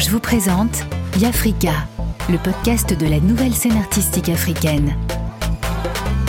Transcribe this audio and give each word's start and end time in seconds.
je 0.00 0.08
vous 0.08 0.20
présente 0.20 0.82
Yafrika, 1.18 1.74
le 2.30 2.38
podcast 2.38 2.98
de 2.98 3.06
la 3.06 3.20
nouvelle 3.20 3.52
scène 3.52 3.76
artistique 3.76 4.30
africaine. 4.30 4.96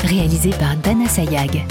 Réalisé 0.04 0.50
par 0.50 0.76
Dana 0.76 1.08
Sayag. 1.08 1.66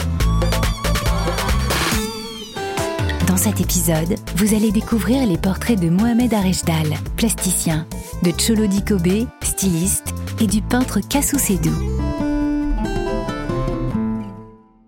Dans 3.27 3.37
cet 3.37 3.61
épisode, 3.61 4.15
vous 4.37 4.55
allez 4.55 4.73
découvrir 4.73 5.27
les 5.27 5.37
portraits 5.37 5.79
de 5.79 5.91
Mohamed 5.91 6.33
Arejdal, 6.33 6.87
plasticien, 7.19 7.87
de 8.23 8.31
Cholo 8.31 8.67
Dikobe, 8.67 9.27
styliste, 9.43 10.15
et 10.41 10.47
du 10.47 10.63
peintre 10.63 11.01
Kassou 11.07 11.39
Sedou. 11.39 11.75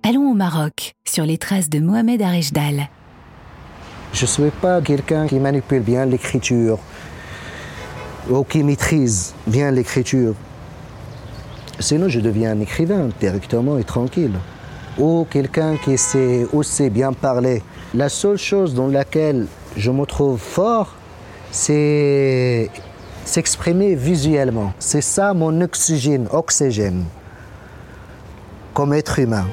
Allons 0.02 0.30
au 0.30 0.34
Maroc, 0.34 0.94
sur 1.04 1.26
les 1.26 1.36
traces 1.36 1.68
de 1.68 1.78
Mohamed 1.78 2.22
Arejdal. 2.22 2.88
Je 4.14 4.22
ne 4.22 4.26
suis 4.26 4.50
pas 4.62 4.80
quelqu'un 4.80 5.26
qui 5.26 5.36
manipule 5.36 5.80
bien 5.80 6.06
l'écriture 6.06 6.78
ou 8.30 8.44
qui 8.44 8.62
maîtrise 8.62 9.34
bien 9.46 9.70
l'écriture. 9.70 10.34
Sinon, 11.78 12.08
je 12.08 12.20
deviens 12.20 12.52
un 12.52 12.60
écrivain 12.60 13.08
directement 13.20 13.78
et 13.78 13.84
tranquille. 13.84 14.34
Ou 14.98 15.26
quelqu'un 15.28 15.76
qui 15.76 15.96
sait 15.98 16.46
aussi 16.52 16.90
bien 16.90 17.12
parler. 17.12 17.62
La 17.94 18.08
seule 18.08 18.36
chose 18.36 18.74
dans 18.74 18.88
laquelle 18.88 19.46
je 19.76 19.90
me 19.90 20.04
trouve 20.04 20.38
fort, 20.38 20.94
c'est 21.50 22.70
s'exprimer 23.24 23.94
visuellement. 23.94 24.72
C'est 24.78 25.00
ça 25.00 25.34
mon 25.34 25.60
oxygène, 25.60 26.28
oxygène, 26.30 27.04
comme 28.74 28.92
être 28.92 29.18
humain. 29.18 29.46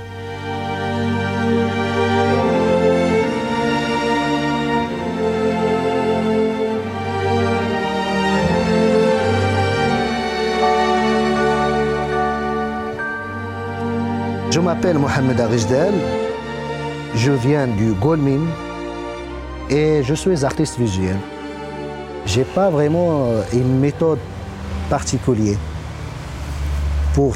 M'appelle 14.76 15.00
Mohamed 15.00 15.42
Arijdel, 15.42 15.94
je 17.16 17.32
viens 17.32 17.66
du 17.66 17.94
Golmin 17.94 18.42
et 19.68 20.04
je 20.04 20.14
suis 20.14 20.46
artiste 20.46 20.78
visuel. 20.78 21.18
J'ai 22.28 22.44
pas 22.44 22.70
vraiment 22.70 23.26
euh, 23.26 23.42
une 23.54 23.80
méthode 23.80 24.20
particulière 24.88 25.58
pour 27.16 27.34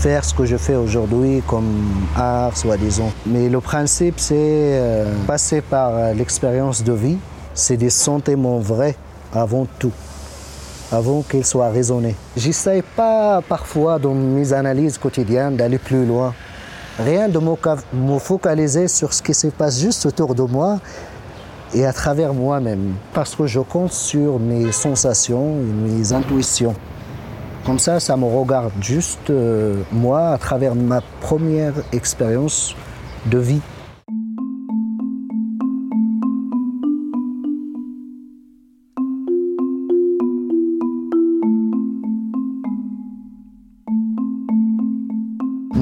faire 0.00 0.24
ce 0.24 0.34
que 0.34 0.44
je 0.44 0.56
fais 0.56 0.74
aujourd'hui 0.74 1.44
comme 1.46 1.92
art, 2.16 2.56
soi-disant. 2.56 3.12
Mais 3.24 3.48
le 3.48 3.60
principe, 3.60 4.18
c'est 4.18 4.34
euh, 4.34 5.14
passer 5.28 5.60
par 5.60 5.90
euh, 5.94 6.12
l'expérience 6.12 6.82
de 6.82 6.92
vie. 6.92 7.18
C'est 7.54 7.76
des 7.76 7.90
sentiments 7.90 8.58
vrais 8.58 8.96
avant 9.32 9.68
tout 9.78 9.92
avant 10.92 11.22
qu'il 11.22 11.44
soit 11.44 11.70
raisonné. 11.70 12.14
J'essaie 12.36 12.82
pas 12.82 13.40
parfois 13.48 13.98
dans 13.98 14.14
mes 14.14 14.52
analyses 14.52 14.98
quotidiennes 14.98 15.56
d'aller 15.56 15.78
plus 15.78 16.04
loin. 16.04 16.34
Rien 16.98 17.28
de 17.28 17.38
me 17.38 18.18
focaliser 18.18 18.86
sur 18.86 19.14
ce 19.14 19.22
qui 19.22 19.32
se 19.32 19.46
passe 19.46 19.80
juste 19.80 20.04
autour 20.04 20.34
de 20.34 20.42
moi 20.42 20.78
et 21.74 21.86
à 21.86 21.92
travers 21.92 22.34
moi-même. 22.34 22.94
Parce 23.14 23.34
que 23.34 23.46
je 23.46 23.60
compte 23.60 23.92
sur 23.92 24.38
mes 24.38 24.70
sensations 24.72 25.56
et 25.56 25.90
mes 25.90 26.12
intuitions. 26.12 26.74
Comme 27.64 27.78
ça, 27.78 27.98
ça 27.98 28.16
me 28.16 28.24
regarde 28.24 28.72
juste 28.80 29.30
euh, 29.30 29.82
moi 29.92 30.30
à 30.30 30.38
travers 30.38 30.74
ma 30.74 31.00
première 31.20 31.74
expérience 31.92 32.74
de 33.26 33.38
vie. 33.38 33.60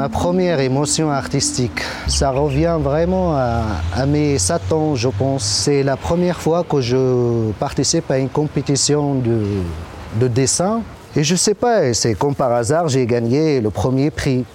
Ma 0.01 0.09
première 0.09 0.61
émotion 0.61 1.11
artistique, 1.11 1.83
ça 2.09 2.31
revient 2.31 2.79
vraiment 2.81 3.37
à, 3.37 4.07
mes 4.07 4.39
7 4.39 4.73
ans, 4.73 4.95
je 4.95 5.11
pense. 5.11 5.45
C'est 5.45 5.83
la 5.83 5.99
première 5.99 6.41
fois 6.41 6.65
que 6.65 6.81
je 6.81 7.51
participe 7.61 8.11
à 8.11 8.17
une 8.17 8.31
compétition 8.31 9.17
de, 9.17 10.27
dessin. 10.29 10.81
Et 11.15 11.23
je 11.23 11.37
sais 11.37 11.53
pas, 11.53 11.93
c'est 11.93 12.15
comme 12.15 12.35
par 12.35 12.51
hasard, 12.51 12.89
j'ai 12.89 13.05
gagné 13.05 13.61
le 13.61 13.69
premier 13.69 14.11
prix. 14.11 14.47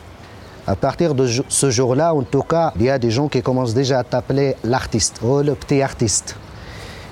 À 0.66 0.75
partir 0.75 1.13
de 1.13 1.28
ce 1.47 1.69
jour-là, 1.69 2.16
en 2.16 2.23
tout 2.23 2.41
cas, 2.41 2.73
il 2.79 2.85
y 2.85 2.89
a 2.89 2.97
des 2.97 3.11
gens 3.11 3.28
qui 3.28 3.44
commencent 3.44 3.75
déjà 3.75 4.00
à 4.00 4.03
t'appeler 4.03 4.55
l'artiste, 4.63 5.19
oh, 5.23 5.44
le 5.44 5.53
petit 5.53 5.79
artiste. 5.79 6.35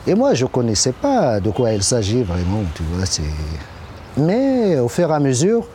Et 0.08 0.16
moi, 0.16 0.34
je 0.34 0.46
ne 0.46 0.50
connaissais 0.50 0.94
pas 0.94 1.40
de 1.40 1.52
quoi 1.52 1.72
il 1.72 1.84
s'agit 1.84 2.24
vraiment, 2.24 2.64
tu 2.74 2.82
vois. 2.82 3.06
Mais 4.18 4.80
au 4.80 4.88
fur 4.88 5.12
et 5.12 5.14
à 5.14 5.20
mesure, 5.20 5.68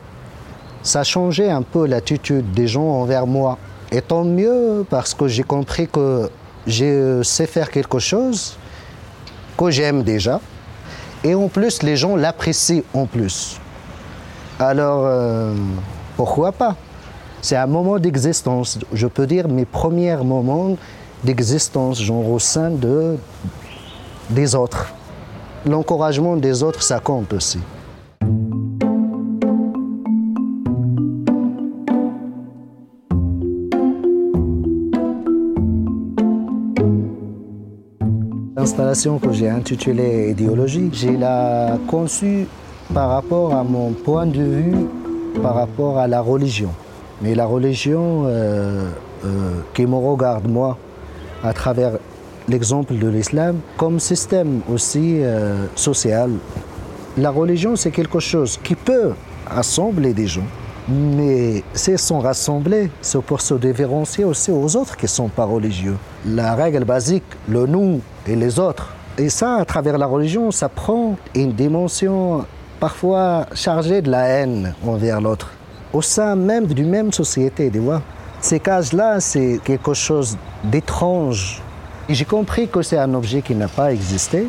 ça 0.82 1.00
a 1.00 1.04
changé 1.04 1.50
un 1.50 1.62
peu 1.62 1.86
l'attitude 1.86 2.52
des 2.52 2.66
gens 2.66 2.86
envers 3.02 3.26
moi. 3.26 3.58
Et 3.90 4.02
tant 4.02 4.24
mieux 4.24 4.86
parce 4.88 5.14
que 5.14 5.28
j'ai 5.28 5.42
compris 5.42 5.88
que 5.88 6.30
je 6.66 7.22
sais 7.22 7.46
faire 7.46 7.70
quelque 7.70 7.98
chose 7.98 8.56
que 9.56 9.70
j'aime 9.70 10.02
déjà. 10.02 10.40
Et 11.24 11.34
en 11.34 11.48
plus, 11.48 11.82
les 11.82 11.96
gens 11.96 12.14
l'apprécient 12.14 12.82
en 12.94 13.06
plus. 13.06 13.58
Alors, 14.58 15.02
euh, 15.04 15.54
pourquoi 16.16 16.52
pas? 16.52 16.76
C'est 17.40 17.56
un 17.56 17.66
moment 17.66 17.98
d'existence. 17.98 18.78
Je 18.92 19.06
peux 19.06 19.26
dire 19.26 19.48
mes 19.48 19.64
premiers 19.64 20.16
moments 20.16 20.76
d'existence, 21.24 22.00
genre 22.02 22.28
au 22.28 22.38
sein 22.38 22.70
de, 22.70 23.16
des 24.30 24.54
autres. 24.54 24.92
L'encouragement 25.66 26.36
des 26.36 26.62
autres, 26.62 26.82
ça 26.82 27.00
compte 27.00 27.32
aussi. 27.32 27.58
L'installation 38.68 39.18
que 39.18 39.32
j'ai 39.32 39.48
intitulée 39.48 40.28
Idéologie, 40.32 40.90
j'ai 40.92 41.16
la 41.16 41.78
conçue 41.86 42.46
par 42.92 43.08
rapport 43.08 43.54
à 43.54 43.64
mon 43.64 43.92
point 43.92 44.26
de 44.26 44.42
vue, 44.42 44.74
par 45.42 45.54
rapport 45.54 45.96
à 45.96 46.06
la 46.06 46.20
religion. 46.20 46.68
Mais 47.22 47.34
la 47.34 47.46
religion 47.46 48.24
euh, 48.26 48.90
euh, 49.24 49.60
qui 49.72 49.86
me 49.86 49.94
regarde, 49.94 50.46
moi, 50.46 50.76
à 51.42 51.54
travers 51.54 51.92
l'exemple 52.46 52.98
de 52.98 53.08
l'islam, 53.08 53.56
comme 53.78 53.98
système 53.98 54.60
aussi 54.70 55.22
euh, 55.22 55.64
social. 55.74 56.32
La 57.16 57.30
religion, 57.30 57.74
c'est 57.74 57.90
quelque 57.90 58.20
chose 58.20 58.60
qui 58.62 58.74
peut 58.74 59.12
assembler 59.50 60.12
des 60.12 60.26
gens, 60.26 60.46
mais 60.88 61.62
s'ils 61.74 61.98
sont 61.98 62.20
rassemblés, 62.20 62.90
c'est 63.02 63.20
pour 63.22 63.40
se 63.40 63.54
différencier 63.54 64.24
aussi 64.24 64.50
aux 64.50 64.76
autres 64.76 64.96
qui 64.96 65.04
ne 65.04 65.10
sont 65.10 65.28
pas 65.28 65.44
religieux. 65.44 65.96
La 66.26 66.54
règle 66.54 66.84
basique, 66.84 67.24
le 67.48 67.66
nous 67.66 68.00
et 68.26 68.34
les 68.34 68.58
autres. 68.58 68.94
Et 69.18 69.28
ça, 69.28 69.56
à 69.56 69.64
travers 69.64 69.98
la 69.98 70.06
religion, 70.06 70.50
ça 70.50 70.68
prend 70.68 71.16
une 71.34 71.52
dimension 71.52 72.44
parfois 72.80 73.46
chargée 73.52 74.00
de 74.00 74.10
la 74.10 74.24
haine 74.26 74.74
envers 74.86 75.20
l'autre. 75.20 75.50
Au 75.92 76.02
sein 76.02 76.36
même 76.36 76.66
d'une 76.66 76.88
même 76.88 77.12
société, 77.12 77.70
tu 77.70 77.80
vois. 77.80 78.02
Ces 78.40 78.60
cases-là, 78.60 79.20
c'est 79.20 79.60
quelque 79.64 79.94
chose 79.94 80.38
d'étrange. 80.62 81.60
J'ai 82.08 82.24
compris 82.24 82.68
que 82.68 82.80
c'est 82.82 82.96
un 82.96 83.12
objet 83.14 83.42
qui 83.42 83.54
n'a 83.54 83.68
pas 83.68 83.92
existé, 83.92 84.46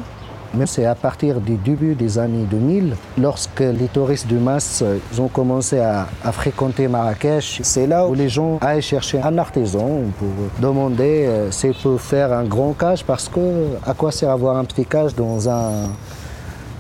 mais 0.54 0.66
c'est 0.66 0.86
à 0.86 0.96
partir 0.96 1.40
du 1.40 1.56
début 1.56 1.96
des 1.96 2.18
années 2.18 2.46
2000, 2.50 2.96
lorsque 3.18 3.60
les 3.60 3.88
touristes 3.92 4.28
de 4.28 4.38
masse 4.38 4.84
ont 5.18 5.28
commencé 5.28 5.80
à, 5.80 6.08
fréquenter 6.32 6.88
Marrakech, 6.88 7.62
c'est 7.64 7.88
là 7.88 8.08
où 8.08 8.14
les 8.14 8.30
gens 8.30 8.58
allaient 8.62 8.82
chercher 8.82 9.22
un 9.22 9.38
artisan 9.38 10.02
pour 10.18 10.30
demander 10.62 11.26
euh, 11.28 11.52
s'il 11.52 11.74
faire 11.98 12.32
un 12.34 12.44
grand 12.44 12.74
cage 12.74 13.04
parce 13.04 13.28
que 13.28 13.40
à 13.86 13.94
quoi 13.94 14.12
sert 14.12 14.30
avoir 14.30 14.58
un 14.58 14.66
petit 14.66 14.86
cage 14.86 15.16
dans 15.16 15.50
un 15.50 15.90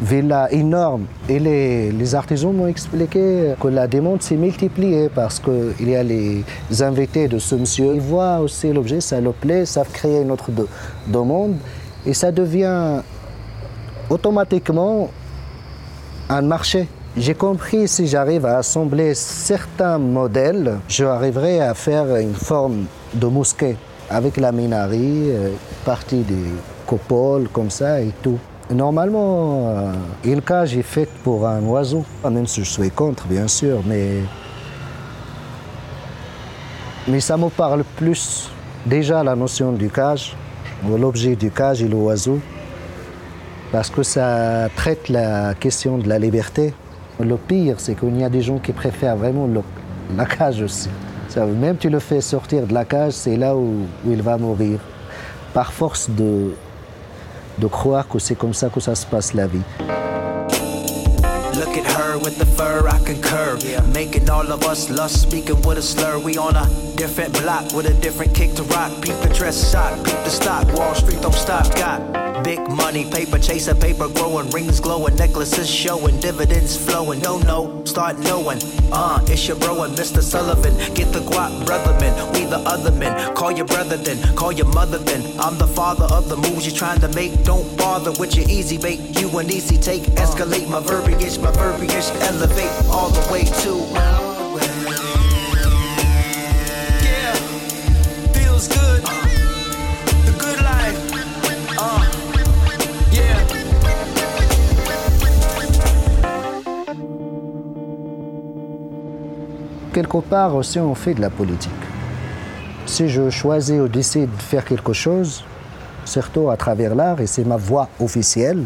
villa 0.01 0.51
énorme? 0.51 1.05
Et 1.27 1.39
les, 1.39 2.15
artisans 2.15 2.53
m'ont 2.53 2.67
expliqué 2.67 3.53
que 3.59 3.67
la 3.67 3.87
demande 3.87 4.21
s'est 4.21 4.37
multipliée 4.37 5.09
parce 5.13 5.39
qu'il 5.39 5.89
y 5.89 5.95
a 5.95 6.03
les 6.03 6.43
invités 6.81 7.27
de 7.27 7.39
ce 7.39 7.55
monsieur. 7.55 7.93
Ils 7.95 8.01
voient 8.01 8.39
aussi 8.39 8.71
l'objet, 8.71 9.01
ça 9.01 9.19
leur 9.19 9.33
plaît, 9.33 9.65
savent 9.65 9.91
créer 9.91 10.21
une 10.21 10.31
autre 10.31 10.49
demande 11.07 11.55
et 12.05 12.13
ça 12.13 12.31
devient 12.31 13.01
automatiquement 14.09 15.09
un 16.29 16.41
marché. 16.41 16.87
J'ai 17.17 17.33
compris 17.33 17.87
si 17.87 18.07
j'arrive 18.07 18.45
à 18.45 18.57
assembler 18.59 19.13
certains 19.15 19.97
modèles, 19.97 20.77
je 20.87 21.05
arriverai 21.05 21.59
à 21.61 21.73
faire 21.73 22.15
une 22.15 22.35
forme 22.35 22.85
de 23.13 23.25
mosquée 23.27 23.77
avec 24.09 24.37
la 24.37 24.51
minarie, 24.51 25.31
euh, 25.31 25.49
partie 25.85 26.21
des 26.21 26.53
coupoles 26.85 27.47
comme 27.49 27.69
ça 27.69 28.01
et 28.01 28.11
tout. 28.21 28.39
Normalement, 28.71 29.67
euh, 29.67 29.93
une 30.23 30.41
cage 30.41 30.77
est 30.77 30.83
faite 30.83 31.09
pour 31.23 31.47
un 31.47 31.61
oiseau, 31.63 32.05
même 32.29 32.45
si 32.45 32.63
je 32.63 32.69
suis 32.69 32.91
contre 32.91 33.25
bien 33.27 33.47
sûr, 33.47 33.81
mais, 33.85 34.19
mais 37.07 37.19
ça 37.19 37.37
me 37.37 37.49
parle 37.49 37.83
plus 37.97 38.49
déjà 38.85 39.23
la 39.23 39.35
notion 39.35 39.71
du 39.71 39.89
cage, 39.89 40.35
l'objet 40.87 41.35
du 41.35 41.49
cage 41.49 41.81
et 41.81 41.87
l'oiseau. 41.87 42.39
Parce 43.71 43.89
que 43.89 44.03
ça 44.03 44.67
traite 44.75 45.09
la 45.09 45.53
question 45.53 45.97
de 45.97 46.07
la 46.09 46.17
liberté. 46.19 46.73
Le 47.19 47.35
pire, 47.35 47.75
c'est 47.79 47.95
qu'il 47.95 48.17
y 48.19 48.23
a 48.23 48.29
des 48.29 48.41
gens 48.41 48.57
qui 48.59 48.71
préfèrent 48.71 49.17
vraiment 49.17 49.45
le- 49.47 49.61
la 50.15 50.25
cage 50.25 50.61
aussi. 50.61 50.89
Ça, 51.27 51.45
même 51.45 51.77
tu 51.77 51.89
le 51.89 51.99
fais 51.99 52.21
sortir 52.21 52.65
de 52.65 52.73
la 52.73 52.85
cage, 52.85 53.13
c'est 53.13 53.35
là 53.35 53.55
où, 53.55 53.85
où 54.05 54.11
il 54.11 54.21
va 54.21 54.37
mourir. 54.37 54.79
Par 55.53 55.71
force 55.73 56.09
de, 56.09 56.53
de 57.57 57.67
croire 57.67 58.07
que 58.07 58.19
c'est 58.19 58.35
comme 58.35 58.53
ça 58.53 58.69
que 58.69 58.79
ça 58.79 58.95
se 58.95 59.05
passe 59.05 59.33
la 59.33 59.47
vie. 59.47 59.61
Look 61.55 61.77
at 61.77 61.85
her 61.99 62.17
with 62.23 62.37
the 62.39 62.45
fur, 62.45 62.87
I 62.87 62.97
concur. 63.05 63.57
Making 63.93 64.29
all 64.29 64.49
of 64.51 64.63
us 64.65 64.89
lust, 64.89 65.21
speaking 65.21 65.57
with 65.67 65.77
a 65.77 65.81
slur. 65.81 66.17
We 66.23 66.37
on 66.37 66.55
a 66.55 66.67
different 66.95 67.33
block 67.41 67.73
with 67.75 67.85
a 67.85 67.93
different 68.01 68.33
kick 68.33 68.55
to 68.55 68.63
rock. 68.63 68.91
Peep 69.01 69.15
the 69.21 69.29
dress 69.37 69.55
sock, 69.57 69.97
peep 70.05 70.15
the 70.23 70.29
stock. 70.29 70.65
Wall 70.77 70.95
Street 70.95 71.21
don't 71.21 71.33
stop. 71.35 71.65
Got 71.75 71.99
big 72.43 72.59
money, 72.69 73.09
paper 73.09 73.39
chaser, 73.39 73.75
paper 73.75 74.07
growing, 74.09 74.49
rings 74.51 74.79
glowing, 74.79 75.15
necklaces 75.15 75.69
showing, 75.69 76.19
dividends 76.19 76.75
flowing. 76.77 77.19
Don't 77.19 77.45
know, 77.45 77.83
start 77.85 78.17
knowing. 78.19 78.59
Uh, 78.91 79.23
it's 79.27 79.47
your 79.47 79.57
bro 79.57 79.75
Mr. 79.95 80.21
Sullivan. 80.21 80.75
Get 80.93 81.11
the 81.13 81.19
guap, 81.19 81.65
brother 81.65 81.93
man. 81.99 82.13
We 82.33 82.45
the 82.45 82.57
other 82.59 82.91
men. 82.91 83.35
Call 83.35 83.51
your 83.51 83.65
brother 83.65 83.97
then, 83.97 84.35
call 84.35 84.51
your 84.51 84.67
mother 84.67 84.97
then. 84.97 85.39
I'm 85.39 85.57
the 85.57 85.67
father 85.67 86.05
of 86.05 86.29
the 86.29 86.37
moves 86.37 86.65
you're 86.65 86.75
trying 86.75 86.99
to 87.01 87.09
make. 87.09 87.43
Don't 87.43 87.77
bother 87.77 88.11
with 88.13 88.35
your 88.35 88.47
easy 88.49 88.77
bait. 88.77 89.19
You 89.19 89.37
an 89.39 89.49
easy 89.49 89.77
take. 89.77 90.03
Escalate 90.23 90.69
my 90.69 90.79
verbiage, 90.79 91.39
my 91.39 91.51
verbiage 91.51 92.09
elevate 92.21 92.71
all 92.89 93.09
the 93.09 93.31
way 93.31 93.43
to. 93.43 94.18
Quelque 109.99 110.19
part 110.19 110.55
aussi, 110.55 110.79
on 110.79 110.95
fait 110.95 111.13
de 111.13 111.19
la 111.19 111.29
politique. 111.29 111.83
Si 112.85 113.09
je 113.09 113.29
choisis 113.29 113.81
ou 113.81 113.89
décide 113.89 114.33
de 114.33 114.41
faire 114.41 114.63
quelque 114.63 114.93
chose, 114.93 115.43
surtout 116.05 116.49
à 116.49 116.55
travers 116.55 116.95
l'art, 116.95 117.19
et 117.19 117.27
c'est 117.27 117.43
ma 117.43 117.57
voie 117.57 117.89
officielle, 117.99 118.63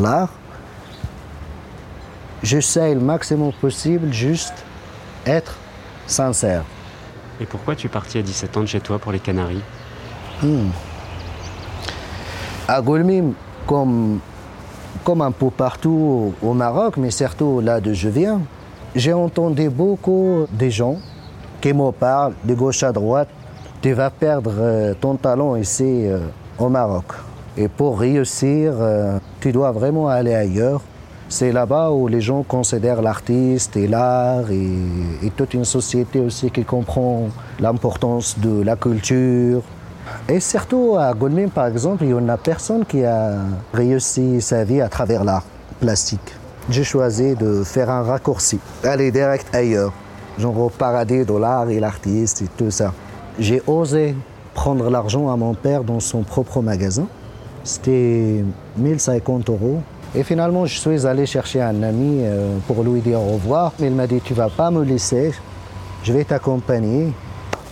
l'art, 0.00 0.32
j'essaie 2.42 2.92
le 2.92 3.00
maximum 3.00 3.52
possible 3.52 4.12
juste 4.12 4.64
être 5.26 5.54
sincère. 6.08 6.64
Et 7.40 7.46
pourquoi 7.46 7.76
tu 7.76 7.86
es 7.86 7.90
parti 7.90 8.18
à 8.18 8.22
17 8.22 8.56
ans 8.56 8.62
de 8.62 8.66
chez 8.66 8.80
toi 8.80 8.98
pour 8.98 9.12
les 9.12 9.20
Canaries? 9.20 9.62
À 12.66 12.82
Goulmim, 12.82 13.34
comme, 13.64 14.18
comme 15.04 15.22
un 15.22 15.30
peu 15.30 15.50
partout 15.50 16.34
au 16.42 16.52
Maroc, 16.52 16.96
mais 16.96 17.12
surtout 17.12 17.60
là 17.60 17.80
d'où 17.80 17.94
je 17.94 18.08
viens, 18.08 18.40
j'ai 18.94 19.12
entendu 19.12 19.70
beaucoup 19.70 20.46
de 20.52 20.68
gens 20.68 20.96
qui 21.60 21.72
me 21.72 21.90
parlent 21.92 22.34
de 22.44 22.54
gauche 22.54 22.82
à 22.82 22.92
droite. 22.92 23.28
Tu 23.80 23.92
vas 23.92 24.10
perdre 24.10 24.52
euh, 24.58 24.94
ton 25.00 25.16
talent 25.16 25.56
ici 25.56 26.06
euh, 26.06 26.18
au 26.58 26.68
Maroc. 26.68 27.06
Et 27.56 27.68
pour 27.68 27.98
réussir, 27.98 28.72
euh, 28.78 29.18
tu 29.40 29.52
dois 29.52 29.72
vraiment 29.72 30.08
aller 30.08 30.34
ailleurs. 30.34 30.82
C'est 31.28 31.52
là-bas 31.52 31.90
où 31.90 32.08
les 32.08 32.20
gens 32.20 32.42
considèrent 32.42 33.00
l'artiste 33.00 33.76
et 33.76 33.88
l'art 33.88 34.50
et, 34.50 35.30
toute 35.34 35.54
une 35.54 35.64
société 35.64 36.20
aussi 36.20 36.50
qui 36.50 36.62
comprend 36.62 37.28
l'importance 37.58 38.38
de 38.38 38.62
la 38.62 38.76
culture. 38.76 39.62
Et 40.28 40.40
surtout 40.40 40.96
à 40.98 41.14
Goldman, 41.14 41.48
par 41.48 41.66
exemple, 41.68 42.04
il 42.04 42.10
y 42.10 42.14
en 42.14 42.28
a 42.28 42.36
personne 42.36 42.84
qui 42.84 43.02
a 43.04 43.36
réussi 43.72 44.42
sa 44.42 44.64
vie 44.64 44.82
à 44.82 44.88
travers 44.88 45.24
l'art 45.24 45.44
plastique. 45.80 46.41
J'ai 46.70 46.84
choisi 46.84 47.34
de 47.34 47.64
faire 47.64 47.90
un 47.90 48.02
raccourci, 48.02 48.60
aller 48.84 49.10
direct 49.10 49.52
ailleurs, 49.52 49.92
genre 50.38 50.70
paradis 50.70 51.24
de 51.24 51.36
l'art 51.36 51.68
et 51.68 51.80
l'artiste 51.80 52.42
et 52.42 52.48
tout 52.56 52.70
ça. 52.70 52.92
J'ai 53.38 53.60
osé 53.66 54.14
prendre 54.54 54.88
l'argent 54.88 55.28
à 55.28 55.36
mon 55.36 55.54
père 55.54 55.82
dans 55.82 55.98
son 55.98 56.22
propre 56.22 56.62
magasin. 56.62 57.08
C'était 57.64 58.44
1050 58.76 59.48
euros. 59.50 59.80
Et 60.14 60.22
finalement, 60.22 60.64
je 60.66 60.78
suis 60.78 61.06
allé 61.06 61.26
chercher 61.26 61.62
un 61.62 61.82
ami 61.82 62.18
euh, 62.20 62.58
pour 62.68 62.84
lui 62.84 63.00
dire 63.00 63.20
au 63.20 63.34
revoir. 63.34 63.72
Il 63.80 63.92
m'a 63.92 64.06
dit, 64.06 64.20
tu 64.20 64.34
vas 64.34 64.48
pas 64.48 64.70
me 64.70 64.84
laisser, 64.84 65.32
je 66.04 66.12
vais 66.12 66.24
t'accompagner. 66.24 67.12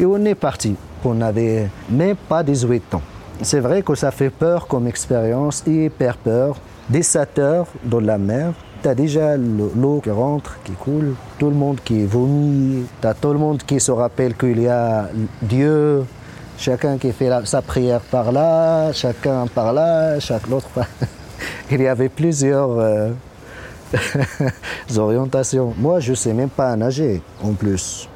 Et 0.00 0.06
on 0.06 0.24
est 0.24 0.34
parti. 0.34 0.74
On 1.04 1.14
n'avait 1.14 1.68
même 1.88 2.16
pas 2.16 2.42
18 2.42 2.94
ans. 2.94 3.02
C'est 3.42 3.60
vrai 3.60 3.82
que 3.82 3.94
ça 3.94 4.10
fait 4.10 4.30
peur 4.30 4.66
comme 4.66 4.86
expérience, 4.86 5.62
hyper 5.66 6.16
peur. 6.16 6.56
Des 6.88 7.02
7 7.02 7.38
heures 7.38 7.66
dans 7.84 8.00
la 8.00 8.18
mer, 8.18 8.52
tu 8.82 8.88
as 8.88 8.94
déjà 8.94 9.36
le- 9.36 9.70
l'eau 9.76 10.00
qui 10.02 10.10
rentre, 10.10 10.58
qui 10.64 10.72
coule, 10.72 11.14
tout 11.38 11.48
le 11.50 11.56
monde 11.56 11.78
qui 11.84 12.04
vomit, 12.04 12.84
tu 13.00 13.06
as 13.06 13.14
tout 13.14 13.32
le 13.32 13.38
monde 13.38 13.62
qui 13.66 13.78
se 13.80 13.90
rappelle 13.92 14.34
qu'il 14.36 14.60
y 14.60 14.68
a 14.68 15.08
Dieu, 15.42 16.04
chacun 16.58 16.98
qui 16.98 17.12
fait 17.12 17.30
sa 17.44 17.62
prière 17.62 18.00
par 18.00 18.32
là, 18.32 18.92
chacun 18.92 19.46
par 19.46 19.72
là, 19.72 20.18
chaque 20.20 20.46
l'autre 20.48 20.68
par 20.74 20.86
Il 21.70 21.80
y 21.80 21.86
avait 21.88 22.08
plusieurs 22.08 22.70
euh, 22.78 23.10
orientations. 24.96 25.74
Moi, 25.78 26.00
je 26.00 26.10
ne 26.10 26.16
sais 26.16 26.32
même 26.32 26.48
pas 26.50 26.74
nager 26.76 27.22
en 27.42 27.52
plus. 27.52 28.08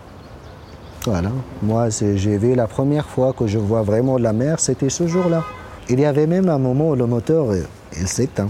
Voilà. 1.07 1.31
Moi, 1.63 1.89
j'ai 1.91 2.37
vu 2.39 2.55
la 2.55 2.67
première 2.67 3.07
fois 3.07 3.33
que 3.33 3.47
je 3.47 3.59
vois 3.59 3.83
vraiment 3.83 4.19
la 4.19 4.33
mer, 4.33 4.59
c'était 4.59 4.89
ce 4.89 5.07
jour-là. 5.07 5.43
Il 5.89 6.01
y 6.01 6.07
avait 6.07 6.27
même 6.27 6.49
un 6.49 6.59
moment 6.59 6.91
où 6.91 6.95
le 6.95 7.07
moteur, 7.07 7.51
euh, 7.51 7.63
il 7.99 8.09
s'éteint. 8.09 8.49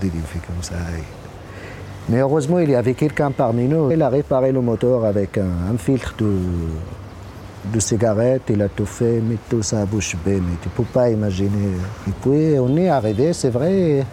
Défis 0.00 0.38
comme 0.46 0.62
ça. 0.62 0.74
Mais 2.08 2.18
heureusement, 2.18 2.58
il 2.58 2.70
y 2.70 2.74
avait 2.74 2.94
quelqu'un 2.94 3.30
parmi 3.30 3.66
nous. 3.68 3.90
Il 3.90 4.02
a 4.02 4.08
réparé 4.08 4.52
le 4.52 4.60
moteur 4.60 5.04
avec 5.04 5.38
un, 5.38 5.76
filtre 5.76 6.14
de, 6.18 6.32
de 7.72 7.80
cigarette. 7.80 8.42
Il 8.48 8.62
a 8.62 8.68
tout 8.68 8.86
fait, 8.86 9.20
mis 9.20 9.38
tout 9.48 9.62
ça 9.62 9.82
à 9.82 9.84
bouche 9.84 10.16
bée. 10.24 10.40
Mais 10.40 10.56
tu 10.62 10.68
ne 10.68 10.74
peux 10.74 10.90
pas 10.90 11.10
imaginer. 11.10 11.72
Et 12.06 12.12
puis, 12.22 12.58
on 12.58 12.76
est 12.76 12.88
arrivé, 12.88 13.32
c'est 13.32 13.50
vrai. 13.50 14.04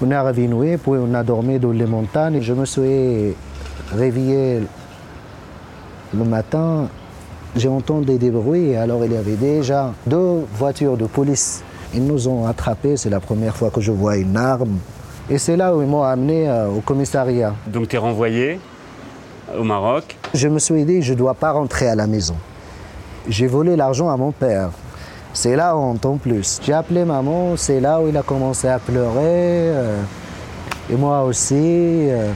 On 0.00 0.10
est 0.10 0.14
arrivé 0.14 0.76
puis 0.78 0.92
on 0.94 1.14
a 1.14 1.22
dormi 1.22 1.58
dans 1.58 1.70
les 1.70 1.86
montagnes. 1.86 2.40
Je 2.40 2.52
me 2.54 2.64
suis 2.64 3.34
réveillé 3.92 4.62
le 6.16 6.24
matin, 6.24 6.88
j'ai 7.56 7.68
entendu 7.68 8.18
des 8.18 8.30
bruits, 8.30 8.74
alors 8.76 9.04
il 9.04 9.12
y 9.12 9.16
avait 9.16 9.36
déjà 9.36 9.92
deux 10.06 10.44
voitures 10.54 10.96
de 10.96 11.06
police. 11.06 11.62
Ils 11.94 12.04
nous 12.04 12.28
ont 12.28 12.46
attrapés, 12.46 12.96
c'est 12.96 13.10
la 13.10 13.20
première 13.20 13.56
fois 13.56 13.70
que 13.70 13.80
je 13.80 13.92
vois 13.92 14.16
une 14.16 14.36
arme. 14.36 14.78
Et 15.30 15.38
c'est 15.38 15.56
là 15.56 15.74
où 15.76 15.82
ils 15.82 15.88
m'ont 15.88 16.02
amené 16.02 16.48
euh, 16.48 16.68
au 16.68 16.80
commissariat. 16.80 17.54
Donc 17.66 17.88
tu 17.88 17.96
es 17.96 17.98
renvoyé 17.98 18.58
au 19.58 19.62
Maroc. 19.62 20.16
Je 20.34 20.48
me 20.48 20.58
suis 20.58 20.84
dit, 20.84 21.02
je 21.02 21.12
ne 21.12 21.18
dois 21.18 21.34
pas 21.34 21.52
rentrer 21.52 21.88
à 21.88 21.94
la 21.94 22.06
maison. 22.06 22.34
J'ai 23.28 23.46
volé 23.46 23.76
l'argent 23.76 24.08
à 24.10 24.16
mon 24.16 24.32
père. 24.32 24.70
C'est 25.34 25.54
là 25.56 25.76
honte 25.76 26.04
en 26.04 26.16
plus. 26.16 26.58
J'ai 26.62 26.72
appelé 26.72 27.04
maman, 27.04 27.56
c'est 27.56 27.80
là 27.80 28.00
où 28.00 28.08
il 28.08 28.16
a 28.16 28.22
commencé 28.22 28.68
à 28.68 28.78
pleurer. 28.78 29.14
euh, 29.20 30.02
et 30.90 30.96
moi 30.96 31.22
aussi. 31.24 31.54
euh, 31.54 32.32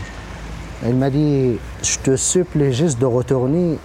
elle 0.84 0.94
m'a 0.94 1.08
dit, 1.10 1.58
je 1.82 1.98
te 1.98 2.16
supplie 2.16 2.72
juste 2.72 2.98
de 3.00 3.06
retourner. 3.06 3.78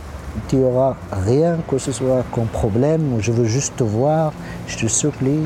Tu 0.48 0.56
n'auras 0.58 0.96
rien 1.12 1.58
que 1.70 1.78
ce 1.78 1.92
soit 1.92 2.24
comme 2.32 2.46
problème. 2.48 3.18
Je 3.20 3.32
veux 3.32 3.46
juste 3.46 3.76
te 3.78 3.84
voir. 3.84 4.32
Je 4.68 4.78
te 4.78 4.88
supplie. 4.88 5.44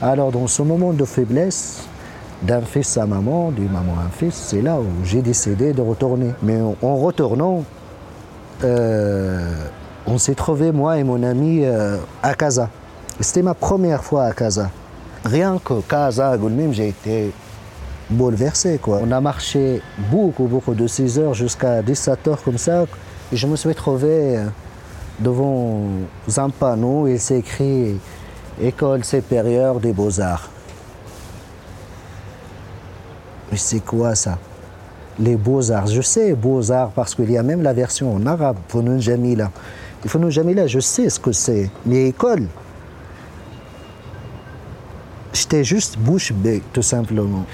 Alors 0.00 0.32
dans 0.32 0.46
ce 0.46 0.62
moment 0.62 0.92
de 0.92 1.04
faiblesse, 1.04 1.84
d'un 2.42 2.60
fils 2.62 2.96
à 2.98 3.06
maman, 3.06 3.50
d'une 3.52 3.70
maman 3.70 3.94
à 4.02 4.06
un 4.06 4.10
fils, 4.10 4.34
c'est 4.34 4.60
là 4.62 4.76
où 4.80 4.86
j'ai 5.04 5.22
décidé 5.22 5.72
de 5.72 5.80
retourner. 5.80 6.32
Mais 6.42 6.60
en- 6.60 6.74
en 6.82 6.96
retournant, 6.96 7.62
euh, 8.64 9.48
on 10.06 10.18
s'est 10.18 10.34
trouvé, 10.34 10.72
moi 10.72 10.98
et 10.98 11.04
mon 11.04 11.22
ami, 11.22 11.60
euh, 11.64 11.96
à 12.22 12.34
Casa. 12.34 12.68
C'était 13.20 13.42
ma 13.42 13.54
première 13.54 14.02
fois 14.02 14.24
à 14.24 14.32
Casa. 14.32 14.70
Rien 15.24 15.60
que 15.64 15.80
Casa, 15.82 16.30
à 16.30 16.36
Goulmim, 16.36 16.72
j'ai 16.72 16.88
été 16.88 17.32
bouleversé. 18.10 18.78
Quoi. 18.82 19.00
On 19.06 19.10
a 19.12 19.20
marché 19.20 19.80
beaucoup, 20.10 20.44
beaucoup 20.44 20.74
de 20.74 20.86
6 20.86 21.18
heures 21.18 21.34
jusqu'à 21.34 21.80
17 21.82 22.26
heures 22.28 22.42
comme 22.42 22.58
ça. 22.58 22.84
Je 23.32 23.46
me 23.46 23.56
suis 23.56 23.74
trouvé 23.74 24.36
euh, 24.36 24.46
devant 25.18 25.86
un 26.36 26.50
panneau, 26.50 27.08
il 27.08 27.18
s'est 27.18 27.38
écrit 27.38 27.96
École 28.60 29.04
supérieure 29.04 29.80
des 29.80 29.94
beaux-arts. 29.94 30.50
Mais 33.50 33.56
c'est 33.56 33.80
quoi 33.80 34.14
ça? 34.14 34.36
Les 35.18 35.36
beaux-arts. 35.36 35.86
Je 35.86 36.02
sais 36.02 36.34
beaux-arts 36.34 36.90
parce 36.90 37.14
qu'il 37.14 37.30
y 37.30 37.38
a 37.38 37.42
même 37.42 37.62
la 37.62 37.72
version 37.72 38.14
en 38.14 38.26
arabe, 38.26 38.58
Founoun 38.68 39.00
Jamila. 39.00 39.50
Founoun 40.06 40.30
Jamila, 40.30 40.66
je 40.66 40.80
sais 40.80 41.08
ce 41.08 41.18
que 41.18 41.32
c'est. 41.32 41.70
Mais 41.86 42.08
école, 42.08 42.46
j'étais 45.32 45.64
juste 45.64 45.98
bouche 45.98 46.34
bée, 46.34 46.62
tout 46.74 46.82
simplement. 46.82 47.46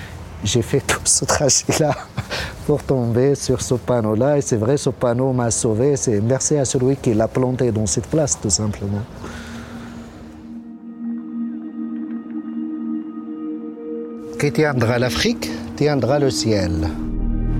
J'ai 0.45 0.63
fait 0.63 0.81
tout 0.81 1.01
ce 1.05 1.25
trajet-là 1.25 1.97
pour 2.67 2.83
tomber 2.83 3.35
sur 3.35 3.61
ce 3.61 3.75
panneau-là. 3.75 4.39
Et 4.39 4.41
c'est 4.41 4.57
vrai, 4.57 4.77
ce 4.77 4.91
panneau 4.91 5.33
m'a 5.33 5.51
sauvé. 5.51 5.97
C'est 5.97 6.21
merci 6.21 6.57
à 6.57 6.65
celui 6.65 6.97
qui 6.97 7.15
l'a 7.15 7.29
planté 7.29 7.73
dans 7.73 7.87
cette 7.87 8.07
place, 8.07 8.39
tout 8.41 8.51
simplement. 8.51 9.03
Qui 14.39 14.53
tiendra 14.53 14.99
l'Afrique 14.99 15.51
tiendra 15.79 16.19
le 16.19 16.31
ciel. 16.31 16.89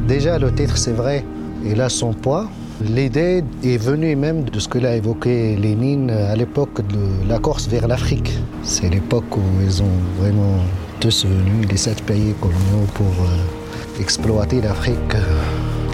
Déjà, 0.09 0.41
le 0.41 0.53
titre, 0.53 0.77
c'est 0.77 0.93
vrai, 0.93 1.25
il 1.65 1.81
a 1.81 1.89
son 1.89 2.13
poids. 2.13 2.49
L'idée 2.81 3.45
est 3.63 3.77
venue 3.77 4.17
même 4.17 4.43
de 4.43 4.59
ce 4.59 4.67
que 4.67 4.79
l'a 4.79 4.97
évoqué 4.97 5.55
Lénine 5.55 6.11
à 6.11 6.35
l'époque 6.35 6.85
de 6.89 7.29
la 7.29 7.39
Corse 7.39 7.69
vers 7.69 7.87
l'Afrique. 7.87 8.37
C'est 8.65 8.89
l'époque 8.89 9.37
où 9.37 9.63
ils 9.63 9.83
ont 9.83 9.99
vraiment 10.21 10.59
tous 11.01 11.25
venus, 11.25 11.69
les 11.71 11.77
sept 11.77 12.03
pays 12.05 12.35
coloniaux, 12.41 12.87
pour 12.95 13.07
euh, 13.07 14.01
exploiter 14.01 14.61
l'Afrique. 14.61 15.15